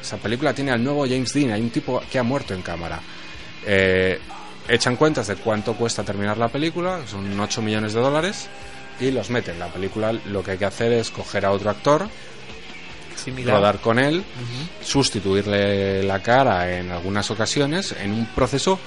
[0.00, 3.00] Esa película tiene al nuevo James Dean, hay un tipo que ha muerto en cámara.
[3.66, 4.20] Eh,
[4.68, 8.48] echan cuentas de cuánto cuesta terminar la película, son 8 millones de dólares,
[9.00, 9.58] y los meten.
[9.58, 12.08] La película lo que hay que hacer es coger a otro actor,
[13.44, 14.24] rodar con él,
[14.82, 18.78] sustituirle la cara en algunas ocasiones, en un proceso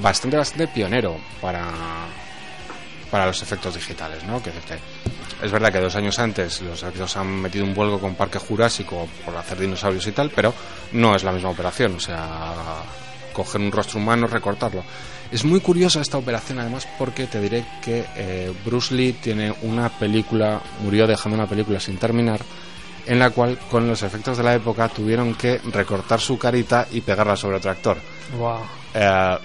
[0.00, 1.70] bastante, bastante pionero para,
[3.10, 4.42] para los efectos digitales, ¿no?
[4.42, 4.50] Que,
[5.42, 9.06] es verdad que dos años antes los efectos han metido un vuelco con Parque Jurásico
[9.24, 10.54] por hacer dinosaurios y tal, pero
[10.92, 12.54] no es la misma operación, o sea,
[13.32, 14.82] coger un rostro humano, recortarlo.
[15.30, 19.88] Es muy curiosa esta operación además porque te diré que eh, Bruce Lee tiene una
[19.88, 22.40] película, murió dejando una película sin terminar,
[23.06, 27.00] en la cual con los efectos de la época tuvieron que recortar su carita y
[27.00, 27.98] pegarla sobre otro actor.
[28.94, 29.38] Eh,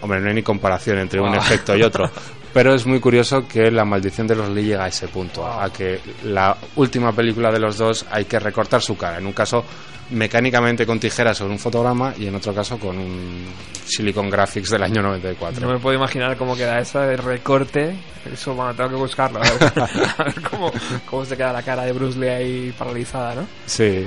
[0.00, 2.10] hombre, no hay ni comparación entre un efecto y otro.
[2.54, 5.72] Pero es muy curioso que la maldición de los Lee llega a ese punto, a
[5.72, 9.18] que la última película de los dos hay que recortar su cara.
[9.18, 9.64] En un caso
[10.10, 13.46] mecánicamente con tijeras sobre un fotograma y en otro caso con un
[13.84, 15.66] Silicon Graphics del año 94.
[15.66, 17.96] No me puedo imaginar cómo queda eso de recorte.
[18.32, 19.40] Eso, bueno, tengo que buscarlo.
[19.40, 20.70] A ver, cómo,
[21.06, 23.46] cómo, se queda la cara de Bruce Lee ahí paralizada, ¿no?
[23.66, 24.06] Sí.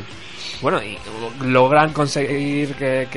[0.62, 0.98] Bueno, y
[1.44, 3.08] logran conseguir que,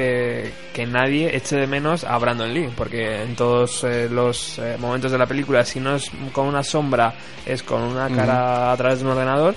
[0.74, 5.12] que, nadie eche de menos a Brandon Lee, porque en todos eh, los eh, momentos
[5.12, 7.14] de la película, si no es con una sombra,
[7.44, 9.54] es con una cara a través de un ordenador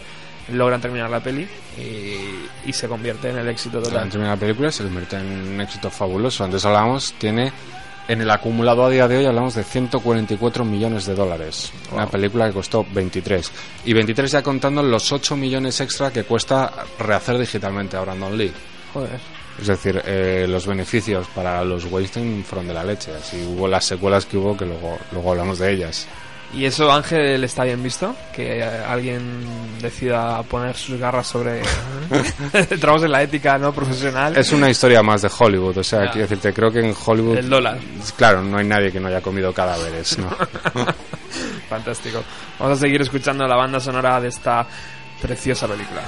[0.49, 1.47] logran terminar la peli
[1.77, 4.09] y, se convierte en el éxito total.
[4.13, 6.43] La película se convierte en un éxito fabuloso.
[6.43, 7.51] Antes hablábamos, tiene
[8.07, 11.71] en el acumulado a día de hoy hablamos de 144 millones de dólares.
[11.91, 13.51] Una película que costó 23.
[13.85, 18.51] Y 23 ya contando los 8 millones extra que cuesta rehacer digitalmente a Brandon Lee.
[18.93, 19.19] Joder.
[19.59, 23.11] Es decir, eh, los beneficios para los Weinstein fueron de la leche.
[23.13, 26.07] Así hubo las secuelas que hubo, que luego, luego hablamos de ellas.
[26.53, 28.15] ¿Y eso, Ángel, está bien visto?
[28.33, 31.61] Que alguien decida poner sus garras sobre.
[32.53, 34.37] Entramos en la ética no profesional.
[34.37, 37.37] Es una historia más de Hollywood, o sea, quiero decirte, creo que en Hollywood.
[37.37, 37.79] El dólar.
[38.15, 40.29] Claro, no hay nadie que no haya comido cadáveres, ¿no?
[41.69, 42.23] Fantástico.
[42.59, 44.67] Vamos a seguir escuchando la banda sonora de esta
[45.21, 46.03] preciosa película.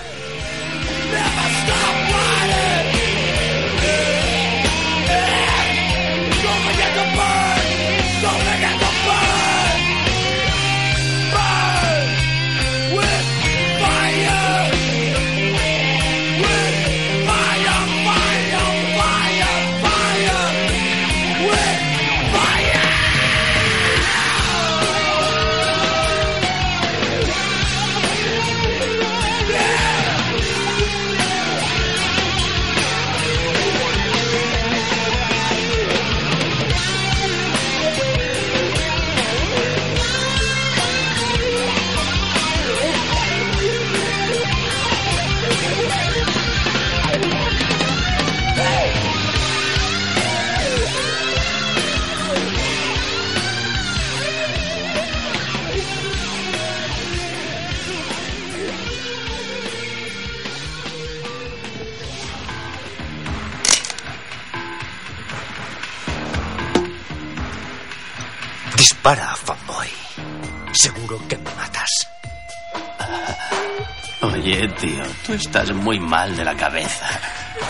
[74.86, 77.08] Tío, tú estás muy mal de la cabeza.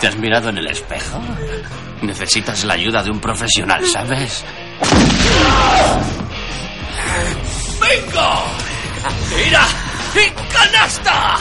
[0.00, 1.20] ¿Te has mirado en el espejo?
[2.02, 4.44] Necesitas la ayuda de un profesional, ¿sabes?
[7.80, 8.42] ¡Venga!
[9.34, 9.66] ¡Mira!
[10.14, 11.38] ¡Y canasta!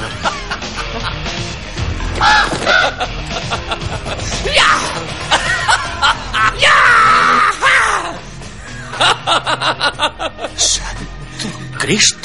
[10.55, 12.24] ¡Santo Cristo!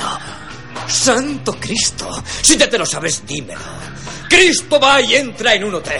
[1.10, 2.08] ¡Santo Cristo!
[2.40, 3.58] Si ya te lo sabes, dímelo.
[4.28, 5.98] Cristo va y entra en un hotel.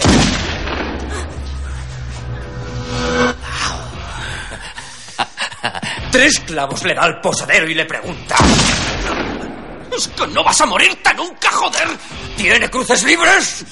[6.13, 8.37] Tres clavos le da al posadero y le pregunta.
[9.93, 11.89] ¡Es que no vas a morirte nunca, joder!
[12.37, 13.65] ¿Tiene cruces libres?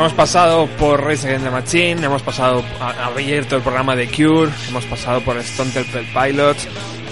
[0.00, 4.50] Hemos pasado por Race Against the Machine, hemos pasado, ha abierto el programa de Cure,
[4.70, 6.66] hemos pasado por Stone Temple Pilots,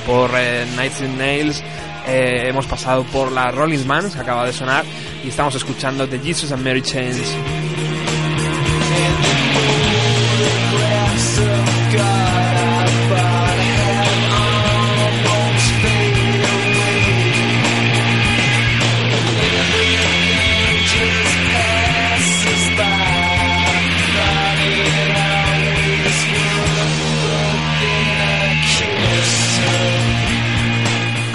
[0.07, 1.63] por eh, Nights in Nails,
[2.07, 4.87] eh, hemos pasado por la Rolling Man, que acaba de sonar,
[5.23, 7.37] y estamos escuchando The Jesus and Mary Chains.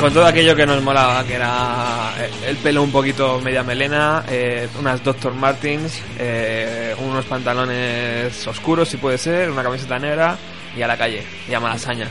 [0.03, 2.11] Con todo aquello que nos molaba, que era
[2.45, 5.33] el pelo un poquito media melena, eh, unas Dr.
[5.33, 10.37] Martins, eh, unos pantalones oscuros si puede ser, una camiseta negra
[10.75, 12.09] y a la calle, y a Malasaña.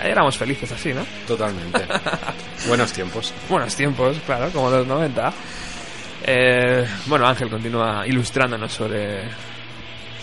[0.00, 1.04] Ahí éramos felices así, ¿no?
[1.26, 1.80] Totalmente.
[2.66, 3.34] Buenos tiempos.
[3.46, 5.32] Buenos tiempos, claro, como los 90.
[6.24, 9.28] Eh, bueno, Ángel continúa ilustrándonos sobre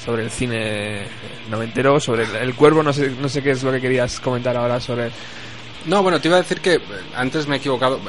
[0.04, 1.06] sobre el cine
[1.52, 4.58] noventero, sobre el, el cuervo, no sé, no sé qué es lo que querías comentar
[4.58, 5.12] ahora sobre
[5.86, 6.82] no, bueno, te iba a decir que eh,
[7.16, 8.00] antes me he equivocado.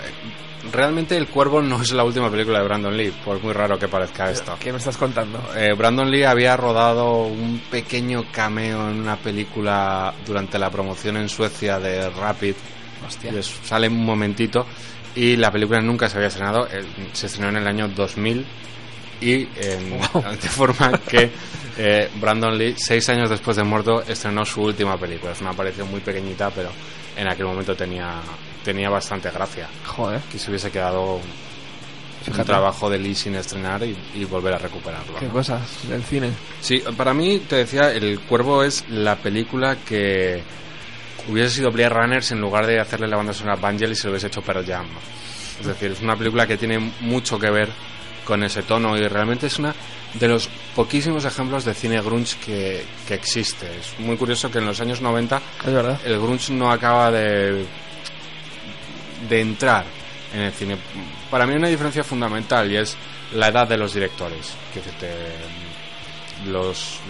[0.72, 3.88] Realmente El Cuervo no es la última película de Brandon Lee, por muy raro que
[3.88, 4.56] parezca esto.
[4.60, 5.40] ¿Qué me estás contando?
[5.56, 11.28] Eh, Brandon Lee había rodado un pequeño cameo en una película durante la promoción en
[11.28, 12.54] Suecia de Rapid.
[13.06, 13.32] Hostia.
[13.64, 14.66] sale un momentito
[15.14, 16.66] y la película nunca se había estrenado.
[16.66, 18.44] Eh, se estrenó en el año 2000
[19.22, 21.30] y de forma que
[22.20, 25.32] Brandon Lee, seis años después de muerto, estrenó su última película.
[25.32, 26.70] Es una aparición muy pequeñita, pero
[27.20, 28.14] en aquel momento tenía,
[28.64, 29.68] tenía bastante gracia.
[29.84, 30.20] Joder.
[30.32, 31.20] Que se hubiese quedado
[32.26, 35.18] un trabajo de Lee sin estrenar y, volver a recuperarlo.
[35.18, 36.30] Qué cosas del cine.
[36.62, 40.42] Sí, para mí, te decía, El Cuervo es la película que
[41.28, 44.06] hubiese sido Blade Runners en lugar de hacerle la banda sonora a Vangelis y se
[44.06, 44.86] lo hubiese hecho Pearl Jam.
[45.60, 47.68] Es decir, es una película que tiene mucho que ver
[48.24, 49.74] con ese tono y realmente es una
[50.14, 53.66] de los poquísimos ejemplos de cine grunge que, que existe.
[53.78, 55.40] Es muy curioso que en los años 90
[56.04, 57.64] el grunge no acaba de,
[59.28, 59.84] de entrar
[60.34, 60.76] en el cine.
[61.30, 62.96] Para mí hay una diferencia fundamental y es
[63.34, 64.52] la edad de los directores.
[64.72, 64.80] Que
[66.46, 67.00] los,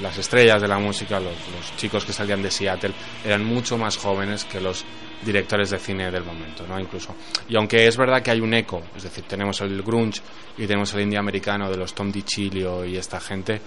[0.00, 2.92] las estrellas de la música, los, los chicos que salían de Seattle,
[3.24, 4.84] eran mucho más jóvenes que los
[5.24, 6.78] directores de cine del momento, ¿no?
[6.78, 7.14] Incluso.
[7.48, 10.20] Y aunque es verdad que hay un eco, es decir, tenemos el grunge
[10.58, 13.60] y tenemos el indie americano de los Tom DiCilio y esta gente,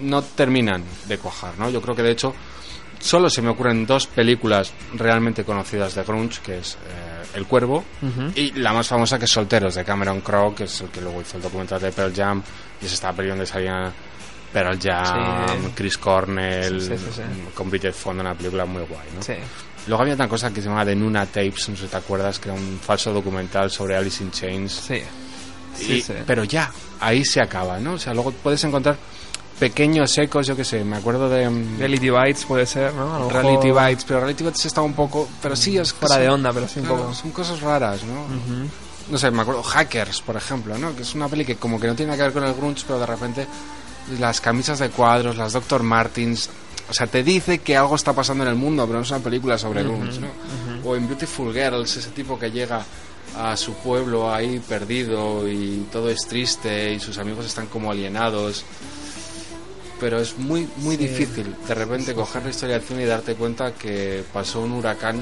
[0.00, 1.70] no terminan de cuajar, ¿no?
[1.70, 2.34] Yo creo que de hecho
[3.00, 7.84] solo se me ocurren dos películas realmente conocidas de grunge, que es eh, El Cuervo
[8.34, 11.20] y la más famosa que es Solteros de Cameron Crowe, que es el que luego
[11.20, 12.42] hizo el documental de Pearl Jam
[12.80, 13.92] y es esta peli donde salían
[14.52, 16.98] Pearl Jam, Chris Cornell,
[17.54, 19.20] con Bridget Fonda, una película muy guay, ¿no?
[19.86, 22.40] Luego había otra cosa que se llamaba The Nuna Tapes, no sé si te acuerdas,
[22.40, 24.72] que era un falso documental sobre Alice in Chains.
[24.72, 25.02] Sí.
[25.76, 27.92] sí, Pero ya, ahí se acaba, ¿no?
[27.92, 28.96] O sea, luego puedes encontrar
[29.58, 31.48] pequeños ecos, yo qué sé, me acuerdo de...
[31.48, 33.28] Mm, Reality Bites puede ser, ¿no?
[33.28, 35.28] Reality Bites, pero Reality Bites está un poco...
[35.40, 35.92] Pero sí, es...
[35.92, 37.14] Fuera de onda, pero sí un poco...
[37.14, 38.26] Son cosas raras, ¿no?
[39.10, 40.94] No sé, me acuerdo Hackers, por ejemplo, ¿no?
[40.94, 42.84] Que es una peli que como que no tiene nada que ver con el grunge,
[42.86, 43.46] pero de repente
[44.18, 45.82] las camisas de cuadros, las Dr.
[45.82, 46.50] Martins,
[46.88, 49.20] o sea, te dice que algo está pasando en el mundo, pero no es una
[49.20, 50.28] película sobre uh ¿no?
[50.84, 52.84] O en Beautiful Girls, ese tipo que llega
[53.36, 58.64] a su pueblo ahí perdido y todo es triste y sus amigos están como alienados.
[59.98, 63.72] Pero es muy, muy difícil de repente coger la historia del cine y darte cuenta
[63.72, 65.20] que pasó un huracán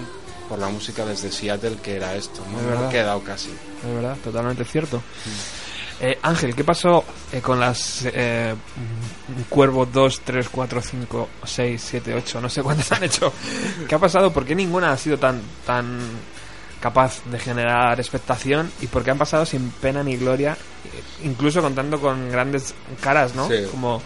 [0.49, 2.67] por la música desde Seattle que era esto, ¿no?
[2.67, 2.87] verdad.
[2.87, 3.51] ha quedado casi.
[3.51, 4.99] Es verdad, totalmente cierto.
[4.99, 5.65] Mm.
[6.01, 8.53] Eh, Ángel, ¿qué pasó eh, con las eh,
[9.49, 13.33] Cuervo 2, 3, 4, 5, 6, 7, 8, no sé cuántas han hecho?
[13.89, 14.33] ¿Qué ha pasado?
[14.33, 16.01] ¿Por qué ninguna ha sido tan, tan
[16.85, 21.63] capaz de generar expectación y por qué han pasado sin pena ni gloria, eh, incluso
[21.63, 23.49] contando con grandes caras, ¿no?
[23.49, 23.65] Sí.
[23.71, 24.03] Como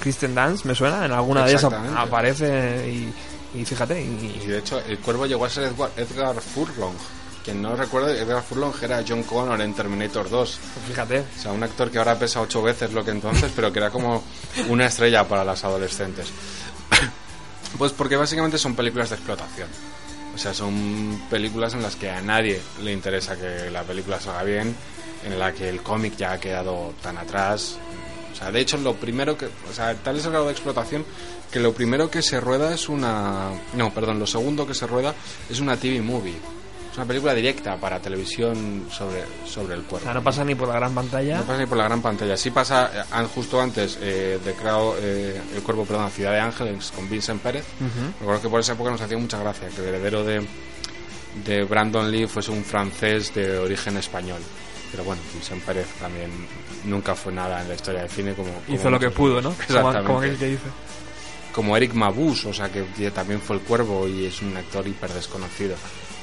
[0.00, 1.98] Kristen Dance, me suena, en alguna de Exactamente.
[1.98, 2.88] aparece
[3.54, 6.94] y, y fíjate, y, Y de hecho, el cuervo llegó a ser Edward- Edgar Furlong.
[7.44, 10.58] Quien no recuerde, Edgar Furlong era John Connor en Terminator 2.
[10.86, 13.80] fíjate, O sea, un actor que ahora pesa ocho veces lo que entonces, pero que
[13.80, 14.22] era como
[14.68, 16.28] una estrella para las adolescentes.
[17.78, 19.66] Pues porque básicamente son películas de explotación.
[20.34, 24.42] O sea, son películas en las que a nadie le interesa que la película salga
[24.42, 24.76] bien,
[25.24, 27.78] en la que el cómic ya ha quedado tan atrás.
[28.32, 29.46] O sea, de hecho, lo primero que.
[29.46, 31.04] O sea, tal es el grado de explotación
[31.50, 33.50] que lo primero que se rueda es una.
[33.74, 35.14] No, perdón, lo segundo que se rueda
[35.50, 36.34] es una TV movie.
[36.90, 40.04] Es una película directa para televisión sobre, sobre el o cuerpo.
[40.04, 41.38] sea, no pasa ni por la gran pantalla.
[41.38, 42.36] No pasa ni por la gran pantalla.
[42.36, 46.92] Sí pasa eh, justo antes eh, de Crowd, eh, El Cuerpo, perdón, Ciudad de Ángeles
[46.94, 47.64] con Vincent Pérez.
[48.20, 50.46] Recuerdo que por esa época nos hacía mucha gracia que el heredero de,
[51.46, 54.42] de Brandon Lee fuese un francés de origen español.
[54.92, 56.30] Pero bueno, Vincent Pérez también
[56.84, 58.52] nunca fue nada en la historia del cine como...
[58.52, 59.40] como Hizo lo que pudo.
[59.40, 59.50] ¿no?
[59.50, 60.06] Como, Exactamente.
[60.06, 60.66] como aquel que dice.
[61.52, 65.10] Como Eric Mabus, o sea, que también fue el cuervo y es un actor hiper
[65.12, 65.76] desconocido.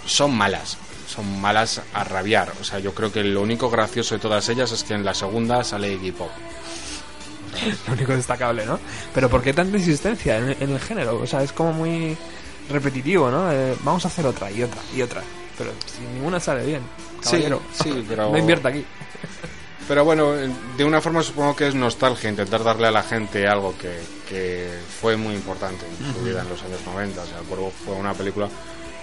[0.06, 2.54] Son malas, son malas a rabiar.
[2.62, 5.14] O sea, yo creo que lo único gracioso de todas ellas es que en la
[5.14, 6.32] segunda sale Iggy Pop.
[7.88, 8.80] Lo único destacable, ¿no?
[9.14, 11.20] Pero ¿por qué tanta insistencia en, en el género?
[11.20, 12.16] O sea, es como muy
[12.70, 13.52] repetitivo, ¿no?
[13.52, 15.24] Eh, vamos a hacer otra y otra y otra.
[15.60, 16.82] Pero si ninguna sale bien,
[17.22, 17.62] caballero.
[17.72, 18.84] sí, pero- no invierta aquí.
[19.88, 23.76] Pero bueno, de una forma supongo que es nostalgia intentar darle a la gente algo
[23.78, 24.70] que, que
[25.02, 27.22] fue muy importante en su vida en los años 90.
[27.22, 28.48] O sea, El Cuervo fue una película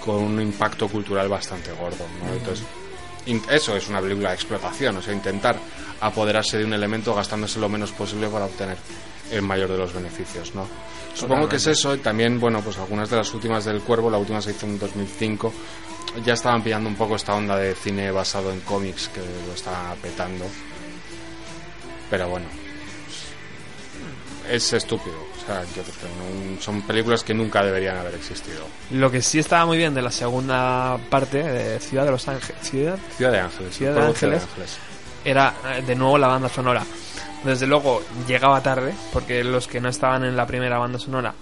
[0.04, 2.32] con un impacto cultural bastante gordo, ¿no?
[2.32, 2.64] Entonces,
[3.50, 5.56] eso es una película de explotación, o sea, intentar
[6.00, 8.76] apoderarse de un elemento gastándose lo menos posible para obtener
[9.32, 10.68] el mayor de los beneficios, ¿no?
[11.14, 14.18] Supongo que es eso, y también, bueno, pues algunas de las últimas del Cuervo, la
[14.18, 15.52] última se hizo en 2005,
[16.24, 19.96] ya estaban pillando un poco esta onda de cine basado en cómics que lo estaban
[19.98, 20.44] petando.
[22.10, 22.46] Pero bueno,
[24.50, 25.16] es estúpido.
[25.16, 28.64] O sea, yo no- son películas que nunca deberían haber existido.
[28.90, 32.62] Lo que sí estaba muy bien de la segunda parte de Ciudad de los Ángeles,
[32.62, 33.76] Ciudad, Ciudad de Ángeles.
[33.76, 34.42] Ciudad de Ángeles.
[35.24, 36.84] era eh, de nuevo la banda sonora.
[37.44, 41.34] Desde luego llegaba tarde, porque los que no estaban en la primera banda sonora,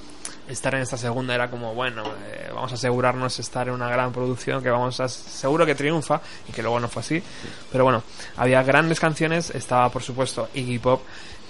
[0.49, 4.12] estar en esta segunda era como, bueno, eh, vamos a asegurarnos estar en una gran
[4.12, 7.22] producción, que vamos a, seguro que triunfa, y que luego no fue así.
[7.70, 8.03] Pero bueno,
[8.36, 11.03] había grandes canciones, estaba por supuesto Iggy Pop,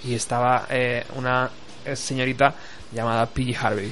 [0.03, 1.49] y estaba eh, una
[1.93, 2.53] señorita
[2.91, 3.55] llamada P.G.
[3.59, 3.91] Harvey.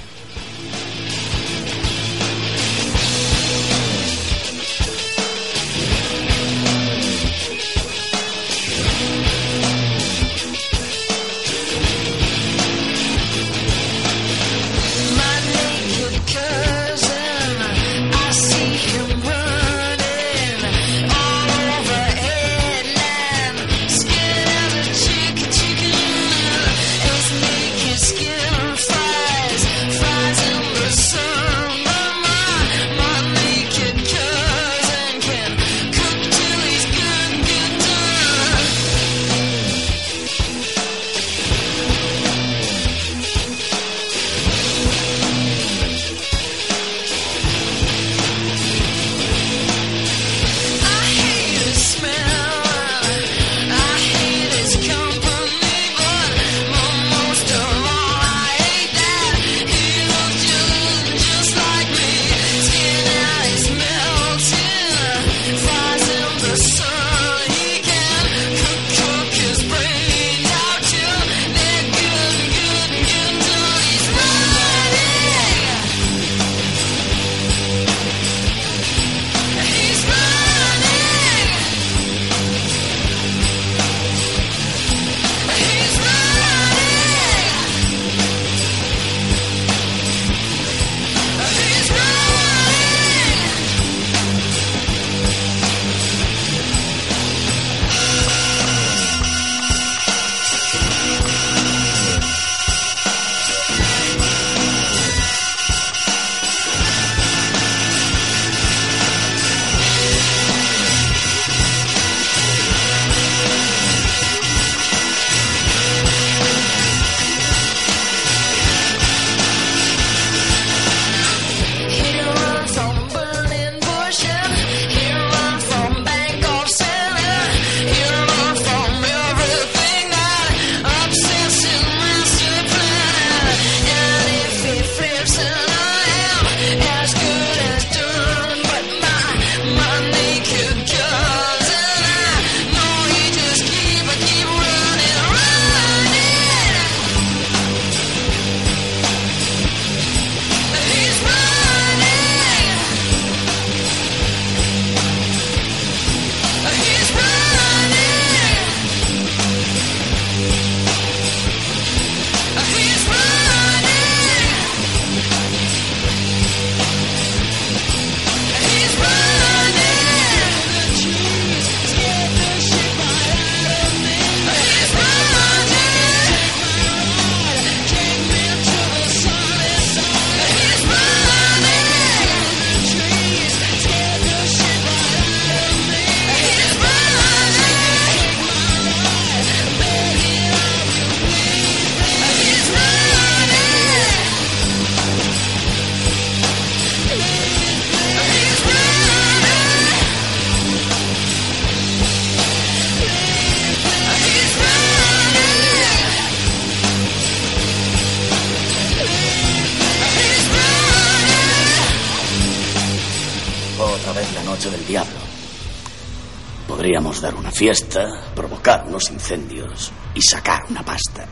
[217.64, 221.26] Fiesta, provocar unos incendios y sacar una pasta.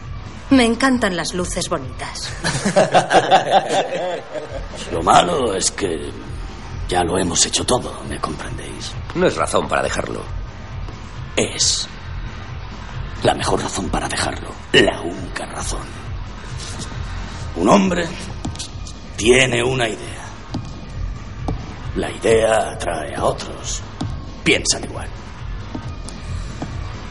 [0.52, 2.32] Me encantan las luces bonitas.
[4.94, 6.10] Lo malo es que
[6.88, 8.94] ya lo hemos hecho todo, ¿me comprendéis?
[9.14, 10.24] No es razón para dejarlo.
[11.36, 11.86] Es
[13.24, 14.52] la mejor razón para dejarlo.
[14.72, 15.86] La única razón.
[17.58, 18.08] Un hombre
[19.18, 20.24] tiene una idea.
[21.98, 23.82] La idea atrae a otros.
[24.46, 25.10] Piensan igual.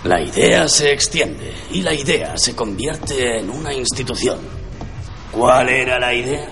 [0.05, 4.39] La idea se extiende y la idea se convierte en una institución.
[5.31, 6.49] ¿Cuál era la idea?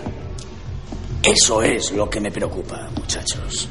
[1.22, 3.68] Eso es lo que me preocupa, muchachos.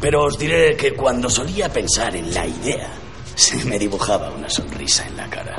[0.00, 2.90] Pero os diré que cuando solía pensar en la idea,
[3.34, 5.56] se me dibujaba una sonrisa en la cara.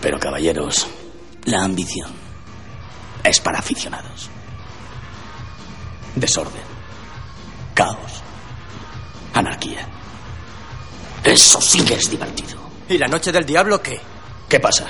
[0.00, 0.86] Pero caballeros,
[1.44, 2.10] la ambición
[3.22, 4.30] es para aficionados.
[6.14, 6.62] Desorden,
[7.74, 8.22] caos,
[9.34, 9.97] anarquía.
[11.24, 12.58] Eso sí que es divertido.
[12.88, 14.00] ¿Y la noche del diablo qué?
[14.48, 14.86] ¿Qué pasa?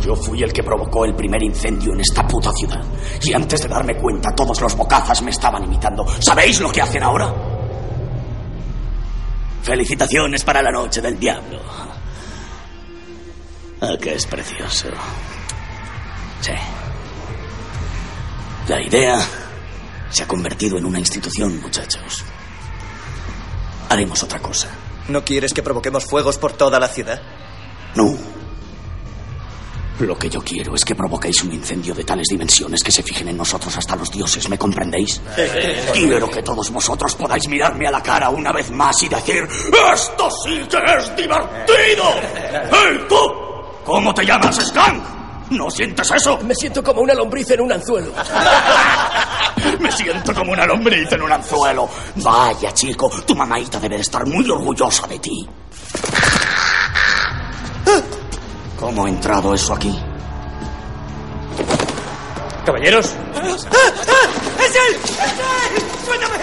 [0.00, 2.82] Yo fui el que provocó el primer incendio en esta puta ciudad.
[3.22, 6.06] Y antes de darme cuenta, todos los bocazas me estaban imitando.
[6.20, 7.34] ¿Sabéis lo que hacen ahora?
[9.62, 11.60] Felicitaciones para la noche del diablo.
[13.80, 14.88] Ah, que es precioso.
[16.40, 16.52] Sí.
[18.68, 19.18] La idea
[20.10, 22.24] se ha convertido en una institución, muchachos.
[23.88, 24.68] Haremos otra cosa.
[25.08, 27.20] ¿No quieres que provoquemos fuegos por toda la ciudad?
[27.94, 28.14] No.
[30.00, 33.28] Lo que yo quiero es que provoquéis un incendio de tales dimensiones que se fijen
[33.28, 35.20] en nosotros hasta los dioses, ¿me comprendéis?
[35.92, 39.48] Quiero que todos vosotros podáis mirarme a la cara una vez más y decir,
[39.92, 42.04] ¡Esto sí que es divertido!
[42.70, 43.16] ¡Hey, tú!
[43.84, 45.17] ¿Cómo te llamas, Skank?
[45.50, 46.38] ¿No sientes eso?
[46.44, 48.12] Me siento como una lombriz en un anzuelo.
[49.80, 51.88] Me siento como una lombriz en un anzuelo.
[52.16, 55.48] Vaya, chico, tu mamaita debe de estar muy orgullosa de ti.
[58.78, 59.98] ¿Cómo ha entrado eso aquí?
[62.64, 63.68] Caballeros, ¡Es él!
[64.60, 64.96] ¡Es él!
[66.04, 66.36] ¡Suéltame!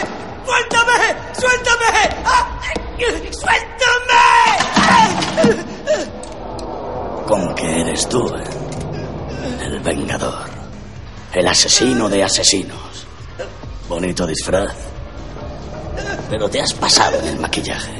[0.45, 1.15] ¡Suéltame!
[1.39, 1.85] ¡Suéltame!
[2.25, 2.59] ¡Ah!
[3.31, 4.23] ¡Suéltame!
[7.27, 8.27] ¿Cómo que eres tú?
[8.35, 8.64] eh?
[9.63, 10.45] El vengador.
[11.33, 13.05] El asesino de asesinos.
[13.87, 14.73] Bonito disfraz.
[16.29, 17.91] Pero te has pasado en el maquillaje.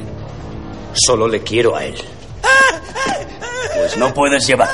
[0.93, 2.01] Solo le quiero a él.
[3.75, 4.69] Pues no puedes llevar.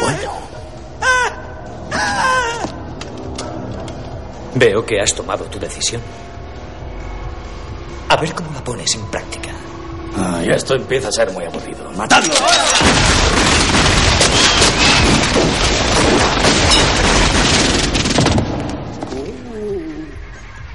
[0.00, 0.32] Bueno,
[4.54, 6.00] Veo que has tomado tu decisión.
[8.08, 9.50] A ver cómo la pones en práctica.
[10.16, 11.90] ah, ya esto empieza a ser muy aburrido.
[11.92, 12.32] ¡Matadlo!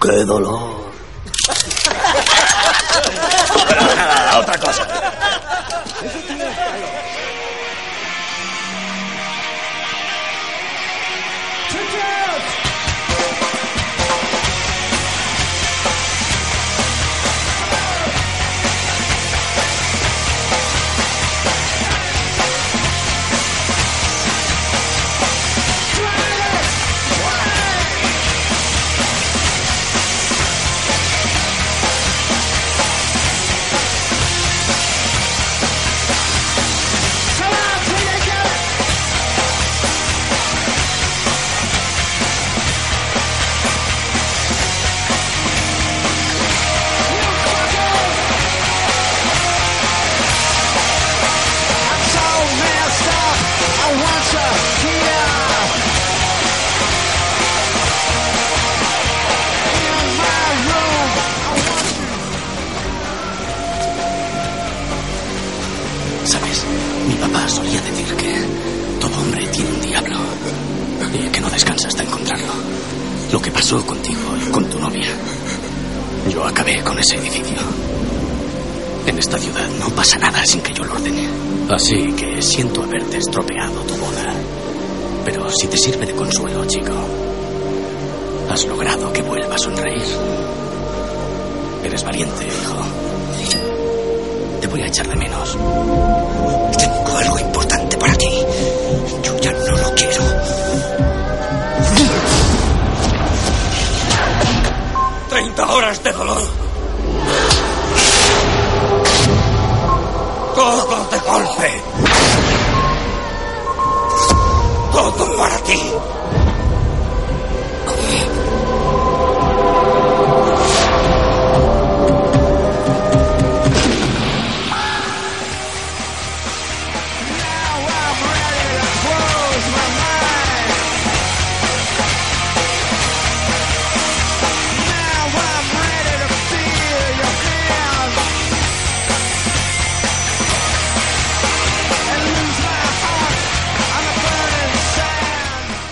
[0.02, 0.92] ¡Qué dolor!
[3.96, 5.11] Nada, otra cosa.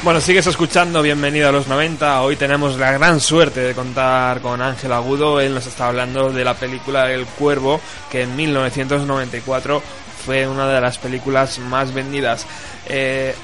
[0.09, 2.23] Bueno, sigues escuchando Bienvenido a los 90.
[2.23, 5.39] Hoy tenemos la gran suerte de contar con Ángel Agudo.
[5.39, 7.79] Él nos está hablando de la película El Cuervo,
[8.09, 9.83] que en 1994
[10.25, 12.47] fue una de las películas más vendidas.
[12.87, 13.35] Eh,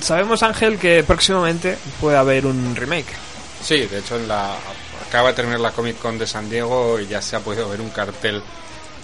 [0.00, 3.14] sabemos, Ángel, que próximamente puede haber un remake.
[3.62, 4.56] Sí, de hecho, en la,
[5.06, 7.80] acaba de terminar la Comic Con de San Diego y ya se ha podido ver
[7.80, 8.42] un cartel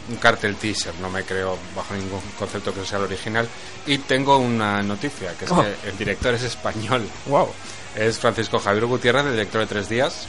[0.09, 3.49] un cartel teaser, no me creo bajo ningún concepto que sea el original.
[3.87, 5.63] Y tengo una noticia, que es Oh.
[5.63, 7.07] que el director es español.
[7.27, 7.49] Wow.
[7.97, 10.27] Es Francisco Javier Gutiérrez, el director de Tres Días.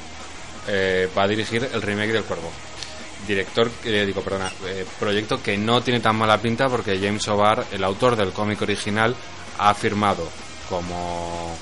[0.68, 2.50] Eh, va a dirigir el remake del Cuervo.
[3.28, 7.66] Director, eh, digo, perdona, eh, proyecto que no tiene tan mala pinta porque James O'Barr,
[7.72, 9.16] el autor del cómic original,
[9.58, 10.28] ha firmado
[10.70, 11.56] como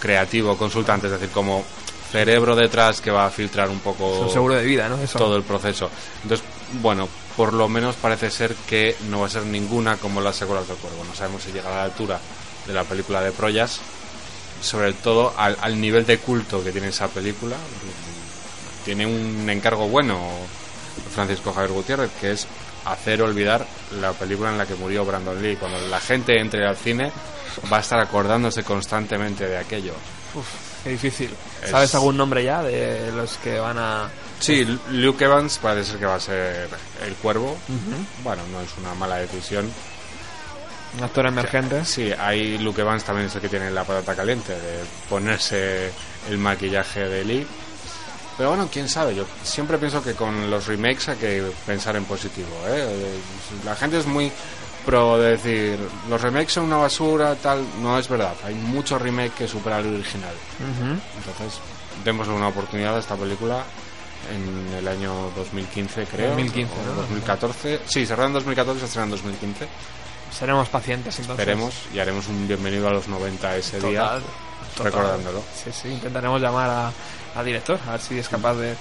[0.00, 1.64] creativo, consultante, es decir, como
[2.10, 5.00] cerebro detrás que va a filtrar un poco seguro de vida, ¿no?
[5.02, 5.18] Eso.
[5.18, 5.90] todo el proceso.
[6.22, 6.46] Entonces,
[6.80, 10.68] bueno, por lo menos parece ser que no va a ser ninguna como las secuelas
[10.68, 11.04] del Cuervo.
[11.04, 12.20] No sabemos si llega a la altura
[12.66, 13.80] de la película de Proyas,
[14.62, 17.56] sobre todo al, al nivel de culto que tiene esa película.
[18.84, 20.20] Tiene un encargo bueno
[21.14, 22.46] Francisco Javier Gutiérrez, que es
[22.84, 23.66] hacer olvidar
[24.00, 25.56] la película en la que murió Brandon Lee.
[25.56, 27.10] Cuando la gente entre al cine
[27.72, 29.94] va a estar acordándose constantemente de aquello.
[30.34, 30.46] Uf,
[30.84, 31.34] qué difícil.
[31.62, 34.08] Es- ¿Sabes algún nombre ya de los que van a...?
[34.44, 36.68] Sí, Luke Evans parece ser que va a ser
[37.02, 37.56] el cuervo.
[38.22, 39.70] Bueno, no es una mala decisión.
[40.98, 41.82] Un actor emergente.
[41.86, 45.90] Sí, hay Luke Evans también es el que tiene la patata caliente de ponerse
[46.28, 47.46] el maquillaje de Lee.
[48.36, 52.04] Pero bueno, quién sabe, yo siempre pienso que con los remakes hay que pensar en
[52.04, 52.54] positivo.
[52.66, 53.16] ¿eh?
[53.64, 54.30] La gente es muy
[54.84, 55.78] pro de decir,
[56.10, 57.64] los remakes son una basura, tal.
[57.80, 60.34] No es verdad, hay muchos remakes que superan el original.
[61.16, 61.60] Entonces,
[62.04, 63.64] demos una oportunidad a esta película
[64.32, 66.28] en el año 2015, creo.
[66.30, 66.92] 2015, o ¿no?
[67.02, 67.80] 2014.
[67.86, 69.68] Sí, se en 2014 se estrenó en 2015.
[70.30, 71.40] Seremos pacientes entonces.
[71.46, 74.22] Esperemos y haremos un bienvenido a los 90 ese día, total.
[74.82, 75.42] recordándolo.
[75.54, 76.92] Sí, sí, intentaremos llamar a,
[77.38, 78.74] a director, a ver si es capaz de,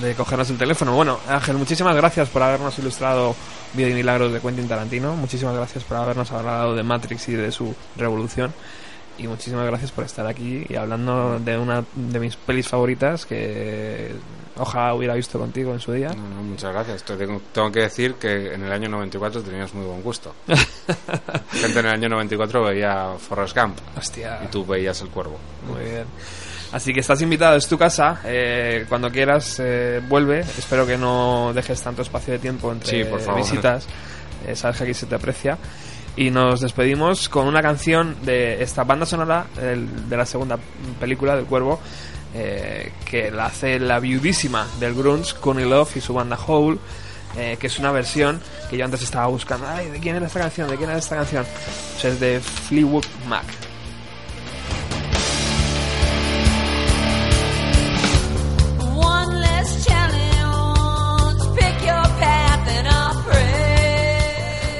[0.00, 0.94] de cogernos el teléfono.
[0.94, 3.34] Bueno, Ángel, muchísimas gracias por habernos ilustrado
[3.72, 5.14] Vida y Milagros de Quentin Tarantino.
[5.16, 8.52] Muchísimas gracias por habernos hablado de Matrix y de su revolución.
[9.18, 14.12] Y muchísimas gracias por estar aquí y hablando de una de mis pelis favoritas que
[14.58, 16.08] ojalá hubiera visto contigo en su día.
[16.08, 17.02] No, no, muchas gracias.
[17.02, 20.34] Te tengo, tengo que decir que en el año 94 tenías muy buen gusto.
[21.52, 24.40] Gente en el año 94 veía Forrest Gump Hostia.
[24.44, 25.38] y tú veías El Cuervo.
[25.66, 26.04] Muy bien.
[26.72, 28.20] Así que estás invitado, es tu casa.
[28.24, 30.40] eh, cuando quieras, eh, vuelve.
[30.40, 33.40] Espero que no dejes tanto espacio de tiempo entre Sí, por favor.
[33.40, 33.86] visitas.
[34.46, 35.56] Eh, sabes que aquí se te aprecia.
[36.16, 40.58] Y nos despedimos con una canción de esta banda sonora de la segunda
[40.98, 41.78] película del Cuervo,
[42.34, 46.78] eh, que la hace la viudísima del grunge, Courtney Love y su banda Hole,
[47.36, 48.40] eh, que es una versión
[48.70, 49.66] que yo antes estaba buscando.
[49.68, 50.70] Ay, ¿de quién era esta canción?
[50.70, 51.44] ¿De quién era esta canción?
[51.92, 53.44] Pues es de Fleetwood Mac.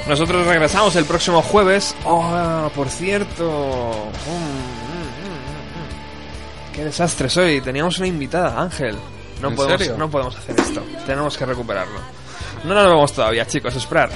[0.07, 1.95] Nosotros regresamos el próximo jueves.
[2.05, 4.09] Oh, por cierto.
[4.25, 5.33] Mm, mm,
[6.71, 6.73] mm.
[6.73, 7.61] Qué desastre soy.
[7.61, 8.95] Teníamos una invitada, Ángel.
[9.41, 9.97] No ¿En podemos, serio?
[9.97, 10.81] no podemos hacer esto.
[11.05, 11.99] Tenemos que recuperarlo.
[12.63, 13.75] No nos vemos todavía, chicos.
[13.75, 14.09] Esperar.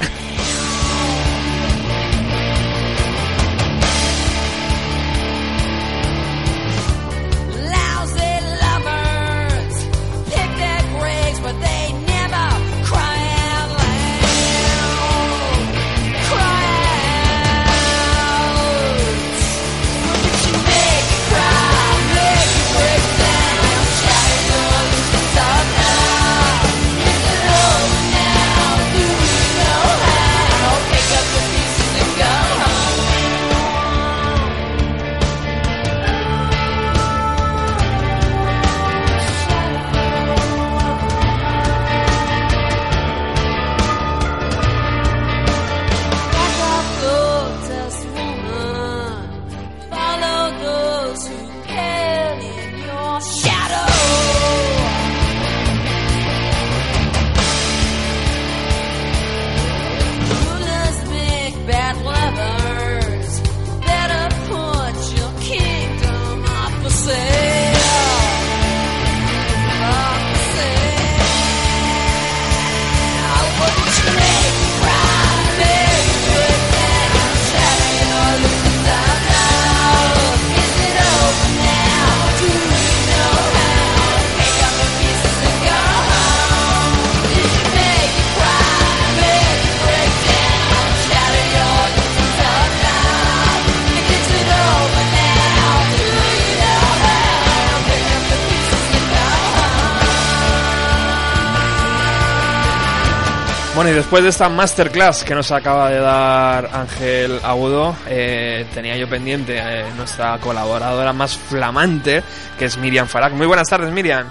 [104.12, 109.58] Después de esta masterclass que nos acaba de dar Ángel Agudo, eh, tenía yo pendiente
[109.58, 112.22] eh, nuestra colaboradora más flamante,
[112.60, 113.32] que es Miriam Farag.
[113.32, 114.30] Muy buenas tardes, Miriam.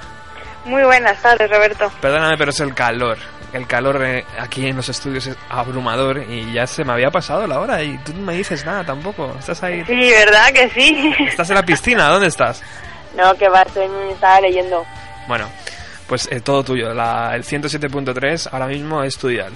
[0.67, 1.91] Muy buenas tardes, Roberto.
[1.99, 3.17] Perdóname, pero es el calor.
[3.55, 7.47] El calor eh, aquí en los estudios es abrumador y ya se me había pasado
[7.47, 9.35] la hora y tú no me dices nada tampoco.
[9.39, 9.83] Estás ahí.
[9.87, 11.11] Sí, ¿verdad que sí?
[11.27, 12.63] Estás en la piscina, ¿dónde estás?
[13.17, 14.85] No, que va, estoy, estaba leyendo.
[15.27, 15.49] Bueno,
[16.07, 16.93] pues eh, todo tuyo.
[16.93, 19.53] La, el 107.3 ahora mismo es tu dial.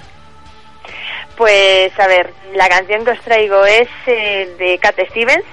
[1.37, 5.43] Pues a ver, la canción que os traigo es eh, de Cat Stevens.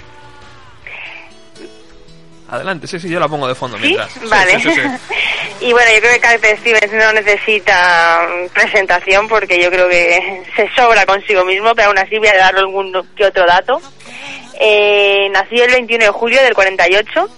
[2.48, 4.12] Adelante, sí, sí, yo la pongo de fondo mientras.
[4.12, 4.60] Sí, vale.
[4.60, 4.80] sí, sí,
[5.60, 10.42] y bueno, yo creo que Cat Stevens no necesita mm, presentación porque yo creo que
[10.56, 13.80] se sobra consigo mismo, pero aún así voy a dar algún que otro dato.
[14.60, 17.28] Eh, nació el 21 de julio del 48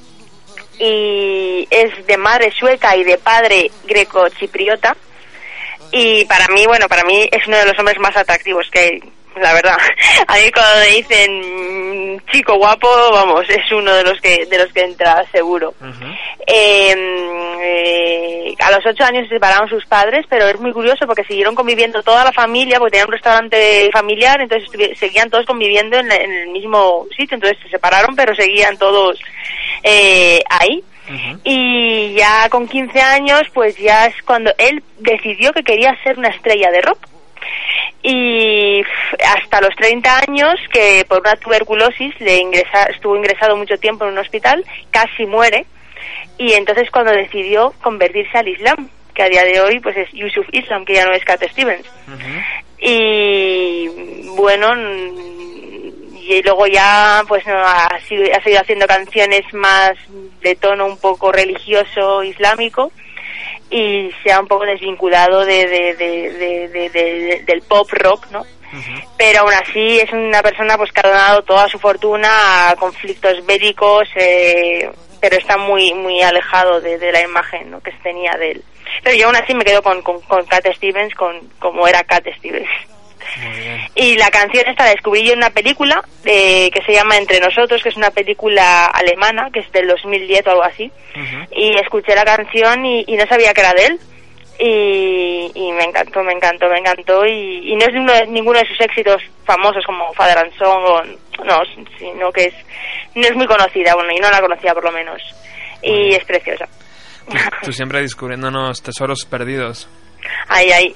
[0.79, 4.97] y es de madre sueca y de padre greco-chipriota.
[5.97, 9.03] Y para mí, bueno, para mí es uno de los hombres más atractivos que hay,
[9.41, 9.79] la verdad.
[10.27, 14.59] A mí cuando me dicen mm, chico guapo, vamos, es uno de los que de
[14.59, 15.75] los que entra seguro.
[16.47, 16.95] Eh,
[17.67, 21.55] eh, a los ocho años se separaron sus padres, pero es muy curioso porque siguieron
[21.55, 24.69] conviviendo toda la familia, porque tenían un restaurante familiar, entonces
[24.99, 29.19] seguían todos conviviendo en, la- en el mismo sitio, entonces se separaron, pero seguían todos
[29.83, 30.83] eh, ahí.
[31.45, 36.29] Y ya con 15 años, pues ya es cuando él decidió que quería ser una
[36.29, 36.99] estrella de rock.
[38.03, 38.83] Y
[39.37, 44.13] hasta los 30 años, que por una tuberculosis le ingresa, estuvo ingresado mucho tiempo en
[44.13, 45.67] un hospital, casi muere.
[46.39, 50.47] Y entonces cuando decidió convertirse al Islam, que a día de hoy pues es Yusuf
[50.53, 51.87] Islam, que ya no es Cat Stevens.
[52.79, 53.89] Y
[54.37, 54.75] bueno,
[56.29, 59.93] y luego ya pues no, ha, sido- ha seguido haciendo canciones más
[60.41, 62.91] de tono un poco religioso islámico
[63.71, 68.27] y se ha un poco desvinculado de, de- de- de- de- de- del pop rock,
[68.31, 68.45] ¿no?
[69.17, 73.45] Pero aún así es una persona pues que ha donado toda su fortuna a conflictos
[73.47, 77.81] bélicos, eh, pero está muy muy alejado de, de la imagen ¿no?
[77.81, 78.65] que se tenía de él.
[79.03, 82.27] Pero yo aún así me quedo con, con, con Cat Stevens, con como era Cat
[82.39, 82.69] Stevens.
[83.95, 87.41] Y la canción esta la descubrí yo en una película eh, que se llama Entre
[87.41, 90.91] Nosotros, que es una película alemana, que es del 2010 o algo así.
[91.53, 94.01] Y escuché la canción y, y no sabía que era de él.
[94.57, 97.27] Y, y me encantó, me encantó, me encantó.
[97.27, 100.85] Y, y no es ninguno de, ninguno de sus éxitos famosos como Father and Son,
[100.85, 101.03] o,
[101.45, 101.61] no,
[101.99, 102.55] sino que es,
[103.15, 105.21] no es muy conocida, bueno, y no la conocía por lo menos.
[105.83, 106.67] Y es preciosa.
[107.29, 109.89] Tú, tú siempre descubriéndonos tesoros perdidos.
[110.49, 110.95] Ay, ay.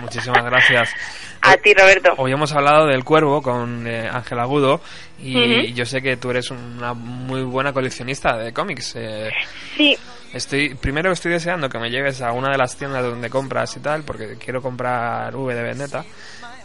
[0.00, 0.94] Muchísimas gracias.
[1.44, 2.14] A ti, Roberto.
[2.18, 4.80] Hoy hemos hablado del cuervo con eh, Ángel Agudo
[5.18, 8.94] y yo sé que tú eres una muy buena coleccionista de cómics.
[8.96, 9.30] eh,
[9.76, 9.96] Sí.
[10.32, 13.80] Estoy, primero estoy deseando que me lleves a una de las tiendas donde compras y
[13.80, 16.04] tal, porque quiero comprar V de Vendetta.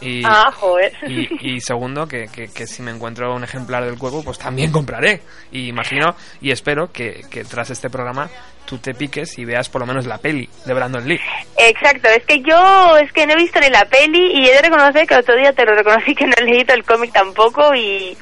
[0.01, 0.93] Y, Ah, joder.
[1.07, 4.71] y, y segundo, que, que, que si me encuentro un ejemplar del cuervo, pues también
[4.71, 5.21] compraré.
[5.51, 8.29] Y imagino y espero que, que tras este programa
[8.65, 11.19] tú te piques y veas por lo menos la peli de Brandon Lee.
[11.57, 14.61] Exacto, es que yo es que no he visto ni la peli y he de
[14.61, 18.17] reconocer que otro día te lo reconocí que no he leído el cómic tampoco y,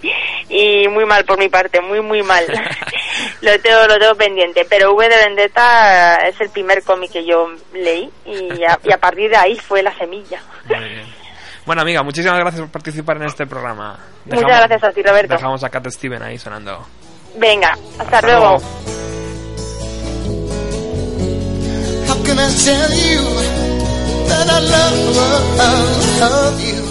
[0.49, 2.45] y muy mal por mi parte, muy muy mal.
[3.41, 7.47] lo tengo lo tengo pendiente, pero V de Vendetta es el primer cómic que yo
[7.73, 10.39] leí y a, y a partir de ahí fue la semilla.
[10.67, 11.14] Muy bien.
[11.65, 13.97] Bueno, amiga, muchísimas gracias por participar en este programa.
[14.25, 15.33] Muchas gracias a ti, Roberto.
[15.33, 16.85] Dejamos a Cat Steven ahí sonando.
[17.37, 18.61] Venga, hasta luego.
[22.07, 23.21] How can I tell you
[24.27, 25.15] that I love,
[26.19, 26.85] love you?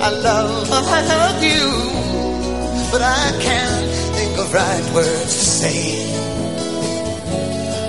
[0.00, 1.70] I love, love you,
[2.90, 6.08] but I can't think of right words to say.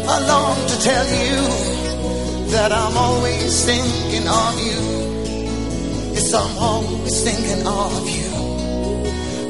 [0.07, 5.08] I long to tell you that I'm always thinking of you.
[6.21, 8.29] Yes, I'm always thinking of you,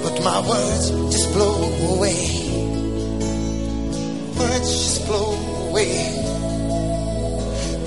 [0.03, 1.63] but my words just blow
[1.95, 2.21] away.
[4.37, 5.33] Words just blow
[5.69, 6.19] away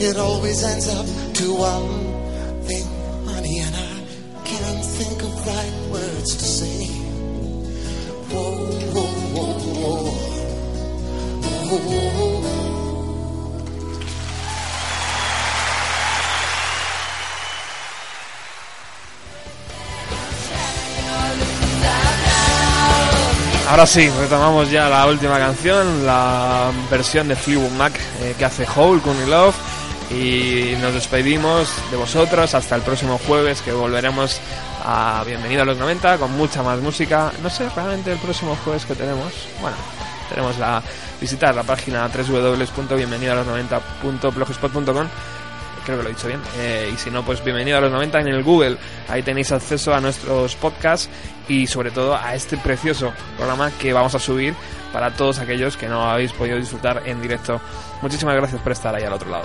[0.02, 2.86] it always ends up to one thing,
[3.24, 4.02] honey, and I
[4.44, 6.86] can't think of right words to say.
[8.32, 8.50] Whoa,
[8.94, 10.10] whoa, whoa, whoa.
[11.78, 12.61] whoa.
[23.68, 28.66] Ahora sí, retomamos ya la última canción, la versión de Fleetwood Mac eh, que hace
[28.76, 29.54] Hole con Love
[30.10, 34.38] y nos despedimos de vosotros hasta el próximo jueves que volveremos
[34.84, 37.32] a Bienvenido a los 90 con mucha más música.
[37.42, 39.32] No sé realmente el próximo jueves que tenemos.
[39.60, 39.76] Bueno,
[40.28, 40.82] tenemos la
[41.20, 45.06] visitar la página www.bienvenidoalos90.blogspot.com
[45.84, 46.40] creo que lo he dicho bien.
[46.58, 48.76] Eh, y si no, pues bienvenido a los 90 en el Google.
[49.08, 51.08] Ahí tenéis acceso a nuestros podcasts
[51.48, 54.54] y sobre todo a este precioso programa que vamos a subir
[54.92, 57.60] para todos aquellos que no habéis podido disfrutar en directo.
[58.02, 59.44] Muchísimas gracias por estar ahí al otro lado.